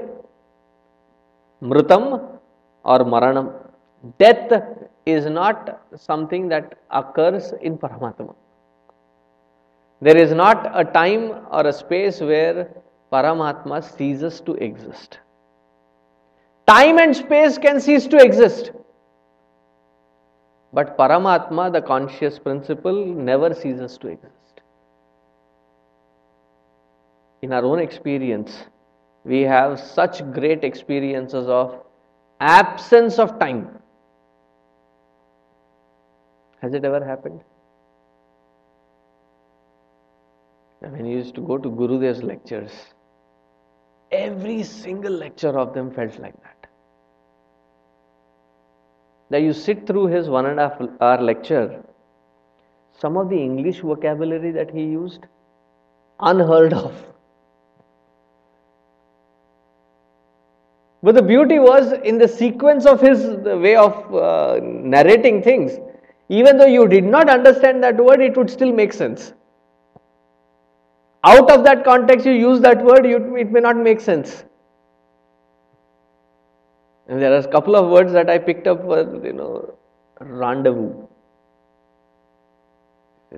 मृतम 1.62 2.04
और 2.84 3.04
मरण 3.14 3.40
death 4.20 4.52
is 5.08 5.28
not 5.28 5.70
something 6.08 6.48
that 6.50 6.76
occurs 7.00 7.52
in 7.54 7.76
Paramatma 7.76 8.32
there 10.02 10.18
is 10.18 10.34
not 10.34 10.66
a 10.66 10.82
time 10.92 11.30
or 11.30 11.66
a 11.66 11.70
space 11.80 12.22
where 12.22 12.62
Paramatma 13.12 13.82
ceases 13.82 14.40
to 14.40 14.54
exist. 14.54 15.18
Time 16.66 16.98
and 16.98 17.16
space 17.16 17.56
can 17.56 17.80
cease 17.80 18.06
to 18.06 18.18
exist. 18.18 18.72
But 20.72 20.98
Paramatma, 20.98 21.72
the 21.72 21.80
conscious 21.80 22.38
principle, 22.38 23.06
never 23.06 23.54
ceases 23.54 23.96
to 23.98 24.08
exist. 24.08 24.34
In 27.40 27.52
our 27.52 27.64
own 27.64 27.78
experience, 27.78 28.64
we 29.24 29.42
have 29.42 29.80
such 29.80 30.20
great 30.32 30.64
experiences 30.64 31.46
of 31.48 31.84
absence 32.40 33.18
of 33.18 33.38
time. 33.38 33.78
Has 36.60 36.74
it 36.74 36.84
ever 36.84 37.02
happened? 37.04 37.40
When 40.80 41.06
you 41.06 41.16
used 41.16 41.34
to 41.36 41.40
go 41.40 41.58
to 41.58 41.68
Gurudev's 41.70 42.22
lectures, 42.22 42.72
Every 44.10 44.62
single 44.62 45.12
lecture 45.12 45.58
of 45.58 45.74
them 45.74 45.90
felt 45.90 46.18
like 46.18 46.34
that. 46.42 46.66
That 49.30 49.42
you 49.42 49.52
sit 49.52 49.86
through 49.86 50.06
his 50.06 50.28
one 50.28 50.46
and 50.46 50.58
a 50.58 50.68
half 50.68 50.80
hour 51.00 51.22
lecture, 51.22 51.82
some 52.98 53.16
of 53.18 53.28
the 53.28 53.36
English 53.36 53.80
vocabulary 53.80 54.50
that 54.52 54.70
he 54.70 54.82
used, 54.82 55.26
unheard 56.20 56.72
of. 56.72 56.94
But 61.02 61.14
the 61.14 61.22
beauty 61.22 61.58
was 61.58 61.92
in 61.92 62.18
the 62.18 62.26
sequence 62.26 62.86
of 62.86 63.00
his 63.00 63.24
way 63.24 63.76
of 63.76 64.14
uh, 64.14 64.58
narrating 64.62 65.42
things, 65.42 65.78
even 66.28 66.56
though 66.56 66.66
you 66.66 66.88
did 66.88 67.04
not 67.04 67.28
understand 67.28 67.82
that 67.84 67.96
word, 67.96 68.20
it 68.20 68.36
would 68.36 68.50
still 68.50 68.72
make 68.72 68.92
sense. 68.92 69.32
Out 71.28 71.50
of 71.50 71.64
that 71.64 71.84
context, 71.84 72.26
you 72.26 72.32
use 72.32 72.60
that 72.60 72.84
word, 72.84 73.06
you, 73.06 73.36
it 73.36 73.50
may 73.50 73.60
not 73.60 73.76
make 73.76 74.00
sense. 74.00 74.44
And 77.08 77.20
there 77.22 77.32
are 77.32 77.38
a 77.38 77.48
couple 77.48 77.76
of 77.76 77.90
words 77.90 78.12
that 78.12 78.30
I 78.30 78.38
picked 78.38 78.66
up 78.66 78.82
for, 78.82 79.00
you 79.26 79.32
know, 79.32 79.74
rendezvous. 80.20 80.92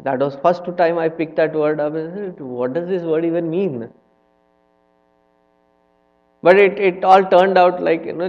That 0.04 0.20
was 0.20 0.36
first 0.42 0.64
time 0.76 0.98
I 0.98 1.08
picked 1.08 1.36
that 1.36 1.52
word 1.52 1.80
up. 1.80 1.94
What 2.38 2.74
does 2.74 2.88
this 2.88 3.02
word 3.02 3.24
even 3.24 3.50
mean? 3.50 3.88
But 6.42 6.58
it, 6.58 6.78
it 6.78 7.04
all 7.04 7.24
turned 7.24 7.58
out 7.58 7.82
like, 7.82 8.04
you 8.04 8.12
know, 8.12 8.28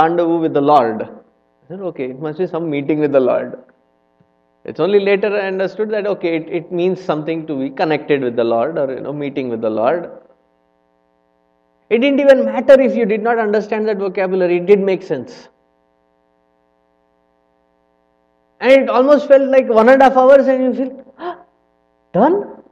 rendezvous 0.00 0.38
with 0.38 0.52
the 0.52 0.60
Lord. 0.60 1.02
I 1.02 1.68
said, 1.68 1.80
okay, 1.80 2.10
it 2.10 2.18
must 2.20 2.38
be 2.38 2.46
some 2.46 2.68
meeting 2.68 2.98
with 2.98 3.12
the 3.12 3.20
Lord. 3.20 3.56
It's 4.64 4.80
only 4.80 4.98
later 4.98 5.34
I 5.34 5.46
understood 5.46 5.90
that, 5.90 6.06
okay, 6.06 6.36
it, 6.36 6.48
it 6.48 6.72
means 6.72 7.00
something 7.00 7.46
to 7.46 7.58
be 7.58 7.70
connected 7.70 8.22
with 8.22 8.34
the 8.34 8.44
Lord 8.44 8.78
or, 8.78 8.92
you 8.92 9.00
know, 9.00 9.12
meeting 9.12 9.50
with 9.50 9.60
the 9.60 9.70
Lord. 9.70 10.10
It 11.90 11.98
didn't 11.98 12.20
even 12.20 12.46
matter 12.46 12.80
if 12.80 12.96
you 12.96 13.04
did 13.04 13.22
not 13.22 13.38
understand 13.38 13.86
that 13.88 13.98
vocabulary, 13.98 14.56
it 14.56 14.66
did 14.66 14.80
make 14.80 15.02
sense. 15.02 15.48
And 18.60 18.72
it 18.72 18.88
almost 18.88 19.28
felt 19.28 19.50
like 19.50 19.68
one 19.68 19.90
and 19.90 20.00
a 20.00 20.06
half 20.06 20.16
hours, 20.16 20.46
and 20.48 20.64
you 20.64 20.74
feel, 20.74 21.14
ah, 21.18 21.38
done? 22.14 22.62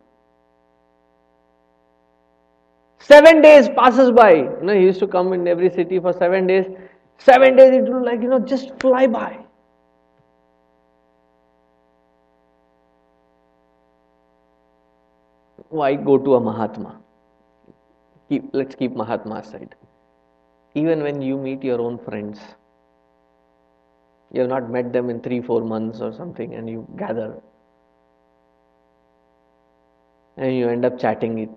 Seven 3.01 3.43
days 3.43 3.68
passes 3.68 4.11
by. 4.11 4.32
You 4.32 4.59
know, 4.62 4.74
he 4.74 4.80
used 4.80 5.01
to 5.01 5.07
come 5.07 5.34
in 5.34 5.47
every 5.47 5.68
city 5.68 6.01
for 6.01 6.14
seven 6.14 6.47
days. 6.47 6.64
Seven 7.18 7.57
days, 7.57 7.74
it 7.74 7.82
would 7.82 8.05
like, 8.05 8.22
you 8.22 8.28
know, 8.28 8.38
just 8.38 8.72
fly 8.80 9.07
by. 9.07 9.38
Why 15.73 15.95
go 15.95 16.18
to 16.18 16.35
a 16.35 16.41
Mahatma? 16.41 17.01
Keep, 18.29 18.51
let's 18.53 18.75
keep 18.75 18.95
Mahatma 18.95 19.37
aside. 19.37 19.75
Even 20.75 21.03
when 21.03 21.23
you 21.23 21.39
meet 21.39 21.64
your 21.64 21.81
own 21.81 21.99
friends, 21.99 22.41
you 24.33 24.43
have 24.43 24.51
not 24.51 24.70
met 24.70 24.93
them 24.93 25.09
in 25.11 25.20
three, 25.20 25.41
four 25.41 25.62
months 25.62 26.01
or 26.01 26.12
something, 26.12 26.55
and 26.55 26.68
you 26.68 26.87
gather 26.97 27.35
and 30.37 30.57
you 30.57 30.68
end 30.68 30.85
up 30.85 30.99
chatting 30.99 31.39
it 31.39 31.51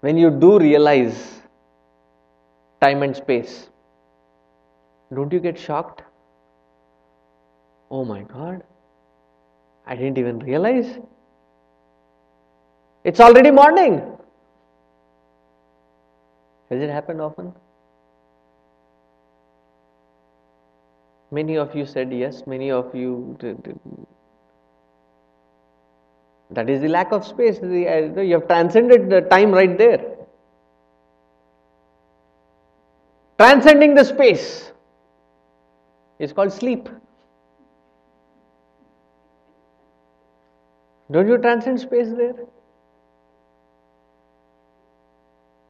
when 0.00 0.16
you 0.16 0.30
do 0.30 0.58
realize 0.58 1.42
time 2.80 3.02
and 3.02 3.14
space, 3.14 3.68
don't 5.14 5.32
you 5.32 5.40
get 5.40 5.58
shocked? 5.58 6.02
Oh 7.90 8.04
my 8.04 8.22
God, 8.22 8.62
I 9.90 9.96
didn't 9.96 10.18
even 10.18 10.38
realize. 10.38 10.98
It's 13.02 13.18
already 13.18 13.50
morning. 13.50 14.00
Has 16.70 16.80
it 16.80 16.88
happened 16.88 17.20
often? 17.20 17.52
Many 21.32 21.56
of 21.56 21.74
you 21.74 21.86
said 21.86 22.12
yes, 22.12 22.46
many 22.46 22.70
of 22.70 22.94
you 22.94 23.36
did, 23.40 23.78
that 26.50 26.70
is 26.70 26.80
the 26.80 26.88
lack 26.88 27.12
of 27.12 27.26
space. 27.26 27.58
Uh, 27.58 28.20
you 28.20 28.34
have 28.34 28.46
transcended 28.46 29.10
the 29.10 29.20
time 29.22 29.52
right 29.52 29.76
there. 29.76 30.04
Transcending 33.38 33.94
the 33.94 34.04
space 34.04 34.72
is 36.18 36.32
called 36.32 36.52
sleep. 36.52 36.88
Don't 41.10 41.28
you 41.28 41.38
transcend 41.38 41.80
space 41.80 42.08
there? 42.08 42.34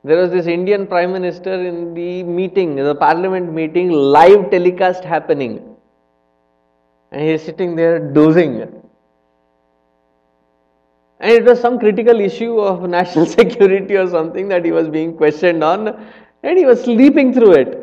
There 0.02 0.16
was 0.16 0.30
this 0.30 0.46
Indian 0.46 0.86
Prime 0.86 1.12
Minister 1.12 1.52
in 1.52 1.94
the 1.94 2.22
meeting, 2.22 2.76
the 2.76 2.94
parliament 2.94 3.52
meeting, 3.52 3.90
live 3.90 4.50
telecast 4.50 5.04
happening. 5.04 5.76
And 7.12 7.22
he 7.22 7.30
is 7.30 7.42
sitting 7.42 7.76
there 7.76 7.98
dozing 7.98 8.80
and 11.20 11.30
it 11.32 11.44
was 11.44 11.60
some 11.60 11.78
critical 11.78 12.18
issue 12.18 12.58
of 12.58 12.88
national 12.98 13.26
security 13.38 13.96
or 13.96 14.08
something 14.08 14.48
that 14.48 14.64
he 14.64 14.72
was 14.72 14.88
being 14.88 15.16
questioned 15.16 15.62
on 15.62 15.88
and 16.42 16.58
he 16.58 16.64
was 16.64 16.82
sleeping 16.82 17.32
through 17.32 17.52
it 17.52 17.76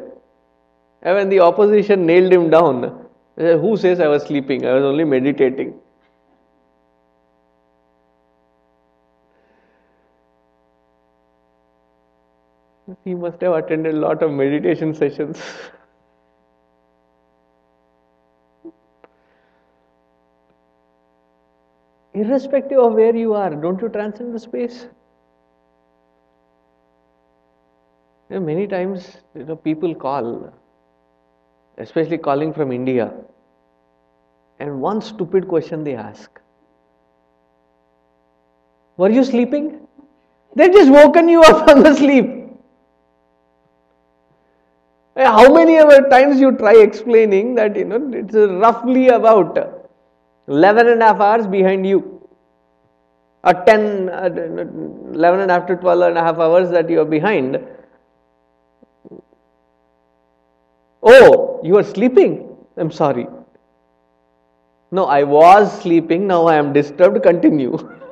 and 1.03 1.15
when 1.15 1.29
the 1.29 1.39
opposition 1.39 2.05
nailed 2.05 2.33
him 2.33 2.49
down 2.49 2.85
uh, 2.85 3.57
who 3.63 3.77
says 3.77 3.99
i 3.99 4.07
was 4.07 4.23
sleeping 4.23 4.65
i 4.65 4.73
was 4.73 4.83
only 4.83 5.03
meditating 5.03 5.73
he 13.03 13.13
must 13.13 13.41
have 13.41 13.53
attended 13.53 13.95
a 13.95 13.97
lot 13.97 14.23
of 14.23 14.31
meditation 14.31 14.93
sessions 14.93 15.41
irrespective 22.17 22.79
of 22.79 22.93
where 22.93 23.15
you 23.15 23.33
are, 23.33 23.55
don't 23.55 23.81
you 23.81 23.89
transcend 23.89 24.33
the 24.33 24.39
space? 24.39 24.87
You 28.29 28.39
know, 28.39 28.45
many 28.45 28.67
times, 28.67 29.17
you 29.35 29.45
know, 29.45 29.55
people 29.55 29.95
call, 29.95 30.53
especially 31.77 32.17
calling 32.17 32.53
from 32.53 32.71
India, 32.71 33.13
and 34.59 34.81
one 34.81 35.01
stupid 35.01 35.47
question 35.47 35.83
they 35.83 35.95
ask 35.95 36.41
Were 38.97 39.09
you 39.09 39.23
sleeping? 39.23 39.87
They've 40.55 40.73
just 40.73 40.91
woken 40.91 41.29
you 41.29 41.41
up 41.43 41.69
from 41.69 41.83
the 41.83 41.93
sleep. 41.93 42.36
How 45.17 45.51
many 45.51 45.79
other 45.79 46.07
times 46.09 46.39
you 46.39 46.51
try 46.57 46.75
explaining 46.75 47.55
that 47.55 47.75
you 47.75 47.85
know 47.85 48.11
it's 48.13 48.35
roughly 48.35 49.07
about 49.07 49.57
11 50.47 50.87
and 50.87 51.01
a 51.01 51.05
half 51.07 51.19
hours 51.19 51.47
behind 51.47 51.87
you. 51.87 52.21
Or 53.43 53.53
10 53.65 54.09
uh, 54.09 54.29
11 55.13 55.39
and 55.39 55.49
a 55.49 55.53
half 55.55 55.65
to 55.67 55.75
12 55.75 56.01
and 56.01 56.17
a 56.19 56.21
half 56.21 56.37
hours 56.37 56.69
that 56.69 56.87
you 56.89 57.01
are 57.01 57.05
behind. 57.05 57.59
Oh 61.01 61.61
you 61.63 61.77
are 61.77 61.83
sleeping. 61.83 62.55
I'm 62.77 62.91
sorry. 62.91 63.27
No 64.91 65.05
i 65.05 65.23
was 65.23 65.81
sleeping. 65.81 66.27
Now 66.27 66.45
i 66.45 66.55
am 66.55 66.73
disturbed. 66.73 67.23
Continue 67.23 67.77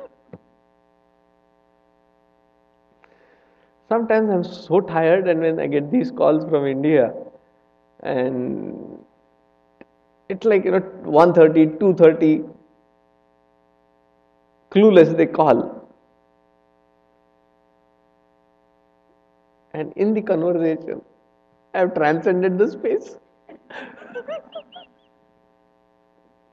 sometimes 3.88 4.30
i'm 4.30 4.44
so 4.44 4.80
tired 4.80 5.28
and 5.28 5.40
when 5.40 5.60
i 5.60 5.66
get 5.66 5.90
these 5.90 6.10
calls 6.10 6.44
from 6.50 6.66
india 6.66 7.12
and 8.02 8.98
it's 10.28 10.44
like 10.44 10.64
you 10.64 10.70
know 10.72 10.80
1:30, 11.04 11.66
230 11.78 12.44
clueless 14.70 15.16
they 15.16 15.26
call. 15.26 15.88
And 19.74 19.92
in 19.96 20.14
the 20.14 20.22
conversation 20.22 21.02
i 21.74 21.78
have 21.78 21.94
transcended 21.94 22.58
the 22.58 22.68
space. 22.70 23.16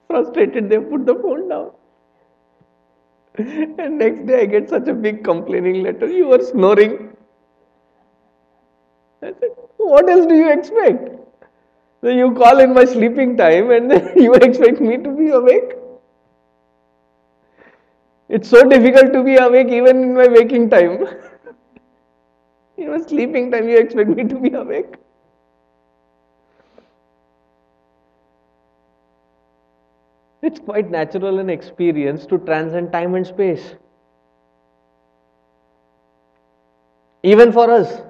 Frustrated 0.08 0.70
they 0.70 0.80
put 0.80 1.06
the 1.06 1.16
phone 1.16 1.50
down. 1.50 1.72
And 3.36 3.98
next 3.98 4.26
day 4.28 4.42
i 4.42 4.46
get 4.46 4.70
such 4.70 4.88
a 4.88 4.94
big 4.94 5.24
complaining 5.24 5.82
letter. 5.84 6.08
You 6.08 6.28
were 6.28 6.44
snoring 6.44 7.16
what 9.78 10.10
else 10.10 10.26
do 10.26 10.36
you 10.36 10.52
expect 10.52 11.10
so 12.02 12.10
you 12.10 12.34
call 12.34 12.60
in 12.60 12.74
my 12.74 12.84
sleeping 12.86 13.38
time 13.38 13.72
and 13.72 13.90
then 13.90 14.12
you 14.18 14.34
expect 14.34 14.82
me 14.82 14.98
to 14.98 15.10
be 15.10 15.30
awake? 15.30 15.76
It's 18.30 18.50
so 18.50 18.68
difficult 18.68 19.14
to 19.14 19.24
be 19.24 19.38
awake 19.38 19.68
even 19.68 20.02
in 20.04 20.14
my 20.14 20.28
waking 20.28 20.70
time. 20.70 21.06
in 22.78 22.92
my 22.92 23.00
sleeping 23.00 23.52
time, 23.52 23.70
you 23.70 23.78
expect 23.78 24.10
me 24.10 24.24
to 24.24 24.36
be 24.36 24.54
awake? 24.54 24.96
It's 30.42 30.60
quite 30.60 30.90
natural 30.92 31.40
and 31.40 31.50
experience 31.50 32.26
to 32.26 32.38
transcend 32.40 32.92
time 32.92 33.16
and 33.16 33.26
space. 33.26 33.76
even 37.24 37.52
for 37.52 37.72
us. 37.72 38.02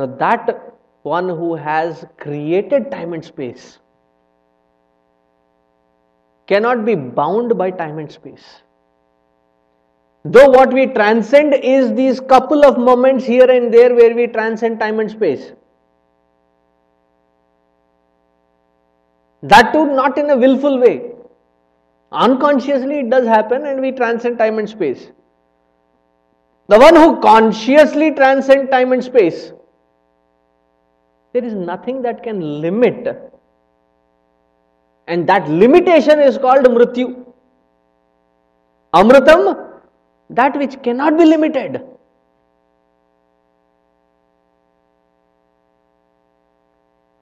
Now, 0.00 0.06
that 0.06 0.72
one 1.02 1.28
who 1.28 1.54
has 1.56 2.06
created 2.16 2.90
time 2.90 3.12
and 3.12 3.22
space 3.22 3.80
cannot 6.46 6.86
be 6.86 6.94
bound 6.94 7.58
by 7.58 7.70
time 7.70 7.98
and 7.98 8.10
space. 8.10 8.62
Though 10.24 10.48
what 10.48 10.72
we 10.72 10.86
transcend 10.86 11.52
is 11.52 11.92
these 11.92 12.18
couple 12.18 12.64
of 12.64 12.78
moments 12.78 13.26
here 13.26 13.50
and 13.50 13.74
there 13.74 13.94
where 13.94 14.14
we 14.14 14.26
transcend 14.26 14.80
time 14.80 15.00
and 15.00 15.10
space. 15.10 15.52
That 19.42 19.70
too 19.74 19.84
not 19.84 20.16
in 20.16 20.30
a 20.30 20.36
willful 20.38 20.80
way. 20.80 21.12
Unconsciously 22.10 23.00
it 23.00 23.10
does 23.10 23.26
happen 23.26 23.66
and 23.66 23.82
we 23.82 23.92
transcend 23.92 24.38
time 24.38 24.58
and 24.58 24.68
space. 24.68 25.08
The 26.68 26.78
one 26.78 26.96
who 26.96 27.20
consciously 27.20 28.12
transcends 28.12 28.70
time 28.70 28.92
and 28.92 29.04
space, 29.04 29.52
there 31.32 31.44
is 31.44 31.54
nothing 31.54 32.02
that 32.02 32.22
can 32.22 32.60
limit. 32.60 33.08
And 35.06 35.28
that 35.28 35.48
limitation 35.48 36.20
is 36.20 36.38
called 36.38 36.64
mrityu. 36.64 37.24
Amritam, 38.94 39.80
that 40.30 40.56
which 40.56 40.82
cannot 40.82 41.16
be 41.16 41.24
limited. 41.24 41.82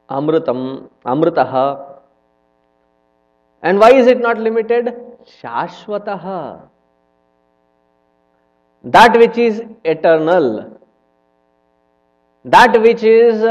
Amritam, 0.08 0.88
Amritaha, 1.04 1.98
and 3.62 3.78
why 3.78 3.92
is 3.92 4.06
it 4.06 4.20
not 4.20 4.38
limited? 4.38 4.94
Shashvataha. 5.42 6.62
That 8.84 9.18
which 9.18 9.36
is 9.36 9.62
eternal, 9.84 10.78
that 12.44 12.80
which 12.80 13.02
is 13.02 13.42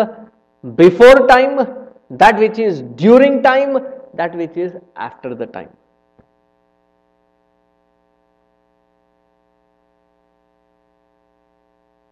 before 0.75 1.27
time, 1.27 1.67
that 2.09 2.37
which 2.39 2.59
is 2.59 2.81
during 2.95 3.43
time, 3.43 3.77
that 4.13 4.35
which 4.35 4.57
is 4.57 4.73
after 4.95 5.35
the 5.35 5.45
time. 5.45 5.69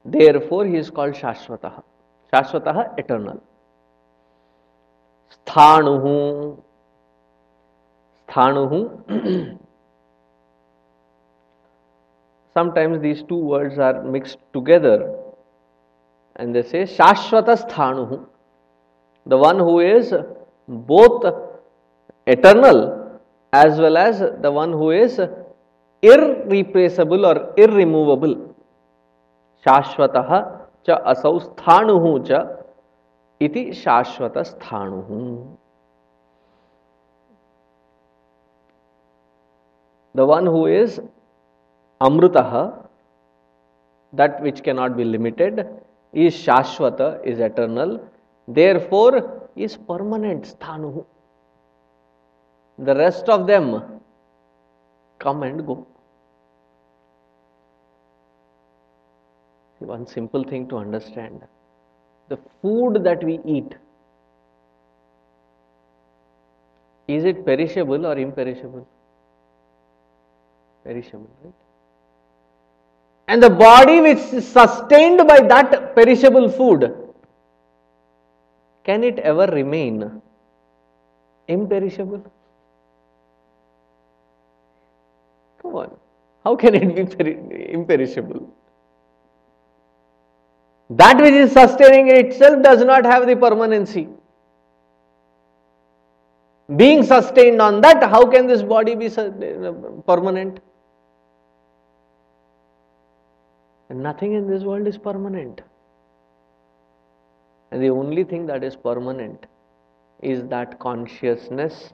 Therefore, 0.05 0.65
he 0.65 0.75
is 0.75 0.91
called 0.91 1.13
Shashvataha. 1.13 1.83
Shashvataha, 2.31 2.99
eternal. 2.99 3.41
Sthanuhu, 5.47 6.61
Sthanuhu. 8.29 9.57
Sometimes 12.53 13.01
these 13.01 13.23
two 13.23 13.35
words 13.35 13.79
are 13.79 14.03
mixed 14.03 14.37
together 14.53 15.13
and 16.35 16.55
they 16.55 16.61
say 16.63 16.83
Shashvata 16.83 17.67
Sthanuhu. 17.67 18.27
The 19.27 19.33
one 19.43 19.59
who 19.59 19.79
is 19.81 20.13
both 20.89 21.25
eternal 22.27 22.81
as 23.53 23.79
well 23.79 23.97
as 23.97 24.21
the 24.41 24.51
one 24.57 24.73
who 24.73 24.91
is 24.93 25.21
irreplaceable 26.03 27.25
or 27.25 27.39
immovable 27.59 28.35
शाश्वत 29.65 30.13
च 30.87 30.97
असौ 31.13 31.37
स्थाणु 31.39 32.17
च 32.29 32.41
शाश्वत 33.75 34.37
स्थाणु 34.47 35.01
the 40.15 40.27
one 40.31 40.47
who 40.47 40.67
is 40.73 40.99
Amrit 42.01 42.37
that 44.13 44.41
which 44.41 44.59
can 44.61 44.75
not 44.75 44.91
be 44.91 45.03
limited 45.03 45.65
is 46.13 46.33
शाश्वत 46.35 47.01
is 47.27 47.41
eternal 47.43 47.99
therefore 48.47 49.49
is 49.55 49.77
permanent 49.77 50.43
sthanu. 50.43 51.05
The 52.77 52.95
rest 52.95 53.29
of 53.29 53.47
them 53.47 54.01
come 55.19 55.43
and 55.43 55.65
go. 55.65 55.87
One 59.79 60.07
simple 60.07 60.43
thing 60.43 60.67
to 60.69 60.77
understand 60.77 61.41
the 62.27 62.39
food 62.61 63.03
that 63.03 63.23
we 63.23 63.39
eat 63.45 63.75
is 67.07 67.23
it 67.23 67.45
perishable 67.45 68.05
or 68.05 68.17
imperishable? 68.17 68.87
perishable, 70.85 71.29
right? 71.43 71.53
And 73.27 73.41
the 73.41 73.49
body 73.49 73.99
which 74.01 74.33
is 74.33 74.47
sustained 74.47 75.27
by 75.27 75.41
that 75.41 75.95
perishable 75.95 76.49
food, 76.49 76.93
can 78.85 79.03
it 79.03 79.19
ever 79.19 79.47
remain 79.47 80.21
imperishable? 81.49 82.23
Come 85.61 85.75
on, 85.75 85.97
how 86.43 86.55
can 86.55 86.75
it 86.75 87.17
be 87.17 87.71
imperishable? 87.73 88.49
That 90.91 91.17
which 91.17 91.33
is 91.33 91.51
sustaining 91.51 92.09
itself 92.09 92.61
does 92.63 92.85
not 92.85 93.05
have 93.05 93.25
the 93.27 93.35
permanency 93.35 94.07
being 96.75 97.03
sustained 97.03 97.61
on 97.61 97.81
that, 97.81 98.01
how 98.01 98.25
can 98.25 98.47
this 98.47 98.63
body 98.63 98.95
be 98.95 99.07
permanent? 100.07 100.59
Nothing 103.91 104.33
in 104.33 104.47
this 104.49 104.63
world 104.63 104.87
is 104.87 104.97
permanent 104.97 105.61
And 107.74 107.82
the 107.82 107.90
only 107.90 108.24
thing 108.24 108.46
that 108.46 108.64
is 108.64 108.76
permanent 108.76 109.46
is 110.20 110.44
that 110.48 110.78
consciousness 110.78 111.92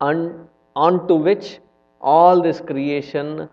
un, 0.00 0.48
onto 0.74 1.14
which 1.14 1.58
all 2.00 2.42
this 2.42 2.60
creation 2.60 3.48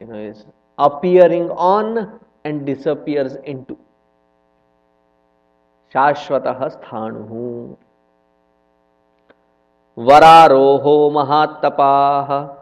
you 0.00 0.06
know, 0.06 0.18
is 0.18 0.44
appearing 0.78 1.50
on 1.50 2.20
and 2.44 2.66
disappears 2.66 3.36
into. 3.44 3.78
Shashvatah 5.92 6.82
sthanuhu. 6.82 7.76
Vararoho 9.96 11.10
mahatapah. 11.12 12.56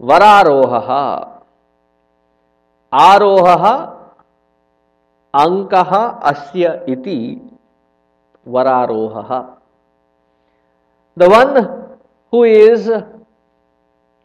Vararoha 0.00 1.38
आरोह 2.92 3.91
अंक 5.33 5.73
अस्य 5.73 6.71
इति 6.89 7.19
वरारोह 8.47 9.29
the 11.17 11.29
one 11.33 11.57
who 12.33 12.43
is 12.45 12.89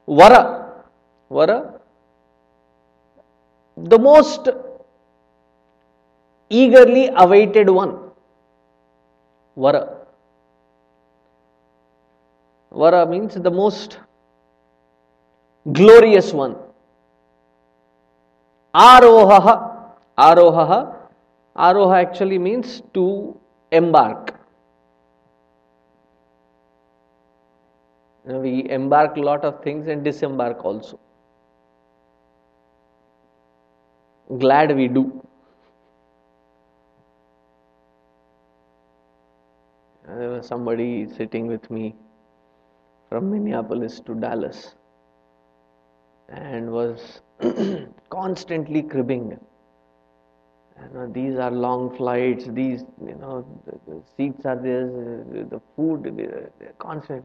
were 0.08 0.34
were 1.30 1.52
the 3.78 4.00
most 4.08 4.50
eagerly 6.50 7.02
awaited 7.22 7.68
one 7.68 7.90
vara 9.56 9.80
vara 12.72 13.00
means 13.06 13.34
the 13.46 13.50
most 13.50 13.98
glorious 15.66 16.32
one 16.32 16.54
Aroha. 18.74 19.54
Aroha. 20.18 20.97
Aroha 21.58 22.00
actually 22.00 22.38
means 22.38 22.82
to 22.94 23.36
embark. 23.72 24.34
we 28.24 28.68
embark 28.68 29.16
a 29.16 29.20
lot 29.20 29.42
of 29.42 29.62
things 29.62 29.88
and 29.88 30.04
disembark 30.04 30.62
also. 30.64 31.00
Glad 34.38 34.76
we 34.76 34.88
do. 34.88 35.24
There 40.06 40.30
was 40.30 40.46
somebody 40.46 41.08
sitting 41.16 41.46
with 41.46 41.70
me 41.70 41.94
from 43.08 43.30
Minneapolis 43.30 44.00
to 44.00 44.14
Dallas 44.14 44.74
and 46.28 46.70
was 46.70 47.22
constantly 48.10 48.82
cribbing. 48.82 49.38
You 50.82 50.94
know, 50.94 51.12
these 51.12 51.36
are 51.38 51.50
long 51.50 51.96
flights, 51.96 52.46
these, 52.48 52.84
you 53.04 53.14
know, 53.16 53.46
the, 53.66 53.78
the 53.92 54.02
seats 54.16 54.46
are 54.46 54.56
there, 54.56 54.86
the 54.86 55.60
food, 55.76 56.04
they're 56.16 56.72
constant. 56.78 57.24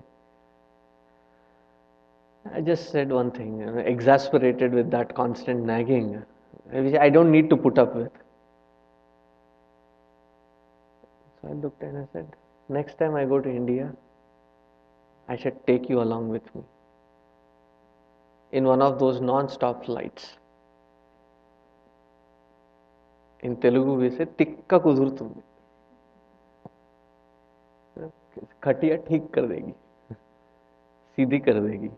I 2.54 2.62
just 2.62 2.92
said 2.92 3.12
one 3.12 3.32
thing, 3.32 3.60
you 3.60 3.66
know, 3.66 3.80
exasperated 3.80 4.74
with 4.74 4.92
that 4.92 5.16
constant 5.16 5.66
nagging, 5.66 6.24
which 6.72 6.96
I 6.96 7.10
don't 7.10 7.32
need 7.32 7.50
to 7.50 7.58
put 7.58 7.78
up 7.78 7.96
with. 7.96 8.12
So 11.42 11.50
I 11.50 11.54
looked 11.54 11.84
and 11.84 11.98
I 11.98 12.08
said, 12.14 12.28
next 12.70 12.98
time 12.98 13.16
I 13.16 13.26
go 13.26 13.40
to 13.40 13.50
India, 13.50 13.94
I 15.28 15.36
should 15.36 15.66
take 15.68 15.90
you 15.90 16.02
along 16.02 16.30
with 16.30 16.56
me. 16.56 16.64
in 18.54 18.64
one 18.64 18.82
of 18.82 19.00
those 19.00 19.20
non-stop 19.20 19.84
flights. 19.86 20.38
इन 23.44 23.56
वैसे 23.98 24.26
टिक्का 24.38 24.78
कुर 24.78 25.10
तुम 25.18 25.34
खटिया 28.64 28.96
ठीक 29.08 29.30
कर 29.34 29.46
देगी, 29.48 29.72
सीधी 31.18 31.40
कर 31.40 31.60
देगी। 31.60 31.90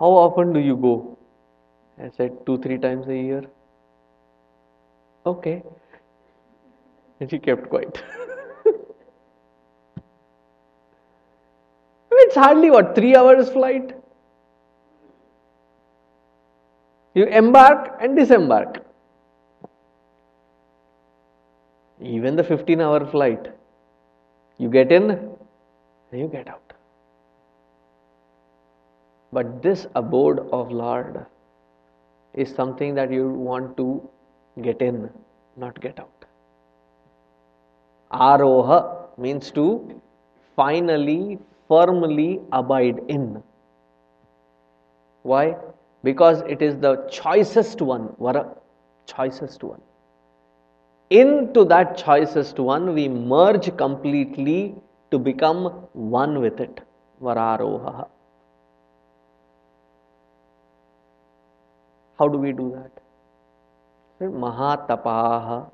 How 0.00 0.14
often 0.16 0.52
do 0.52 0.60
you 0.60 0.76
go 0.76 0.94
ऐसे 1.98 2.28
two 2.46 2.56
three 2.64 2.76
times 2.84 3.08
a 3.08 3.12
year 3.12 3.48
okay 5.24 5.56
ji 7.20 7.38
kept 7.38 7.68
quite 7.70 7.98
it's 12.12 12.38
hardly 12.38 12.70
what 12.70 12.94
three 12.96 13.12
hours 13.14 13.52
flight 13.52 13.92
You 17.14 17.26
embark 17.26 17.98
and 18.00 18.16
disembark. 18.16 18.84
Even 22.00 22.36
the 22.36 22.44
15 22.44 22.80
hour 22.80 23.06
flight, 23.06 23.52
you 24.58 24.68
get 24.68 24.90
in 24.90 25.10
and 25.10 26.20
you 26.20 26.26
get 26.26 26.48
out. 26.48 26.72
But 29.32 29.62
this 29.62 29.86
abode 29.94 30.40
of 30.52 30.70
Lord 30.70 31.26
is 32.34 32.54
something 32.54 32.94
that 32.94 33.10
you 33.10 33.28
want 33.28 33.76
to 33.76 34.08
get 34.62 34.82
in, 34.82 35.10
not 35.56 35.80
get 35.80 35.98
out. 35.98 36.24
Aroha 38.12 39.08
means 39.16 39.50
to 39.52 40.00
finally, 40.56 41.38
firmly 41.68 42.40
abide 42.52 43.00
in. 43.08 43.42
Why? 45.22 45.56
Because 46.02 46.42
it 46.48 46.62
is 46.62 46.76
the 46.76 47.08
choicest 47.10 47.80
one, 47.80 48.14
vara, 48.18 48.54
choicest 49.06 49.62
one. 49.62 49.80
Into 51.10 51.64
that 51.66 51.96
choicest 51.96 52.58
one, 52.58 52.94
we 52.94 53.08
merge 53.08 53.76
completely 53.76 54.74
to 55.10 55.18
become 55.18 55.64
one 55.92 56.40
with 56.40 56.58
it. 56.60 56.80
Vararoha. 57.20 58.08
How 62.18 62.28
do 62.28 62.38
we 62.38 62.52
do 62.52 62.72
that? 62.76 63.02
Mahatapaha. 64.30 65.70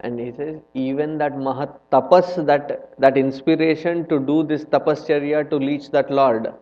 And 0.00 0.18
he 0.18 0.32
says, 0.32 0.60
even 0.74 1.18
that 1.18 1.32
Mahatapas, 1.32 2.46
that, 2.46 2.94
that 2.98 3.16
inspiration 3.16 4.06
to 4.08 4.20
do 4.20 4.44
this 4.44 4.64
tapascharya 4.64 5.50
to 5.50 5.58
reach 5.58 5.90
that 5.90 6.10
Lord, 6.10 6.54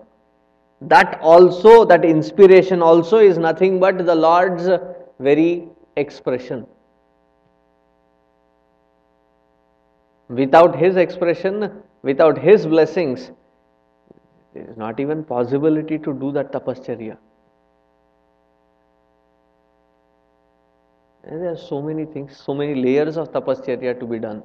that 0.89 1.19
also, 1.21 1.85
that 1.85 2.05
inspiration 2.05 2.83
also 2.83 3.19
is 3.19 3.39
nothing 3.39 3.81
but 3.81 4.05
the 4.07 4.15
Lord's 4.15 4.69
very 5.19 5.69
expression. 5.97 6.67
Without 10.29 10.77
His 10.77 10.97
expression, 10.97 11.83
without 12.03 12.39
His 12.39 12.67
blessings, 12.67 13.31
there 14.55 14.69
is 14.69 14.77
not 14.77 15.01
even 15.01 15.25
possibility 15.25 15.99
to 15.99 16.13
do 16.13 16.33
that 16.33 16.53
tapascharya. 16.53 17.17
And 21.25 21.43
there 21.43 21.53
are 21.53 21.59
so 21.59 21.83
many 21.83 22.05
things, 22.05 22.37
so 22.37 22.55
many 22.55 22.81
layers 22.81 23.17
of 23.17 23.33
tapascharya 23.33 23.99
to 23.99 24.07
be 24.07 24.19
done. 24.19 24.43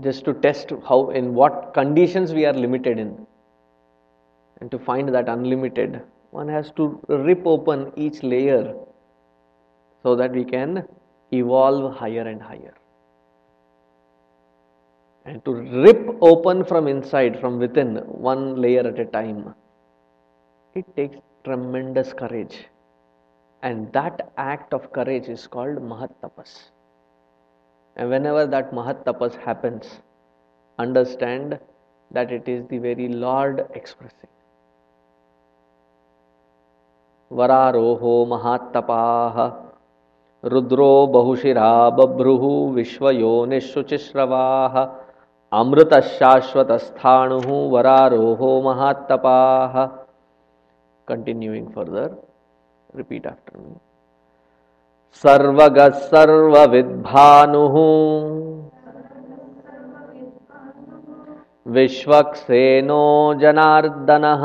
Just 0.00 0.24
to 0.24 0.34
test 0.34 0.72
how 0.88 1.10
in 1.10 1.34
what 1.34 1.74
conditions 1.74 2.32
we 2.32 2.46
are 2.46 2.52
limited 2.52 2.98
in. 2.98 3.26
And 4.60 4.70
to 4.70 4.78
find 4.78 5.08
that 5.14 5.28
unlimited 5.28 6.02
one 6.30 6.48
has 6.48 6.70
to 6.76 6.98
rip 7.08 7.46
open 7.46 7.92
each 7.96 8.22
layer 8.22 8.74
so 10.02 10.16
that 10.16 10.32
we 10.32 10.44
can 10.44 10.86
evolve 11.30 11.94
higher 11.94 12.22
and 12.22 12.42
higher. 12.42 12.74
And 15.24 15.44
to 15.44 15.52
rip 15.52 16.16
open 16.20 16.64
from 16.64 16.88
inside 16.88 17.38
from 17.38 17.58
within 17.58 17.96
one 18.06 18.56
layer 18.56 18.86
at 18.86 18.98
a 18.98 19.04
time 19.04 19.54
it 20.74 20.96
takes 20.96 21.16
tremendous 21.44 22.12
courage. 22.12 22.64
And 23.62 23.92
that 23.92 24.32
act 24.36 24.72
of 24.72 24.92
courage 24.92 25.28
is 25.28 25.46
called 25.46 25.76
mahat 25.76 26.10
tapas 26.22 26.71
and 27.95 28.09
whenever 28.09 28.45
that 28.45 28.73
Mahat 28.73 29.05
Tapas 29.05 29.35
happens, 29.35 30.01
understand 30.79 31.59
that 32.11 32.31
it 32.31 32.47
is 32.47 32.65
the 32.67 32.77
very 32.77 33.07
Lord 33.07 33.65
expressing. 33.73 34.29
वरारोहो 37.31 38.25
महात्तपाः 38.25 39.37
रुद्रो 40.43 41.07
बहुशिरा 41.13 41.71
बभ्रुः 41.97 42.43
विश्वयोनिशुचिश्रवाः 42.75 44.75
अमृतशाश्वतस्थाणुः 45.51 47.49
वरारोहो 47.73 48.51
महात्तपाः 48.69 49.75
continuing 51.07 51.71
further 51.71 52.15
repeat 52.93 53.25
after 53.25 53.57
me 53.57 53.75
सर्वगः 55.14 55.90
सर्वविद्भानुः। 55.90 57.76
विश्वक्सेनो 61.66 63.34
जनार्दनः। 63.34 64.44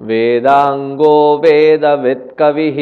वेदाङ्गो 0.00 1.38
वेदवित्कविः। 1.38 2.78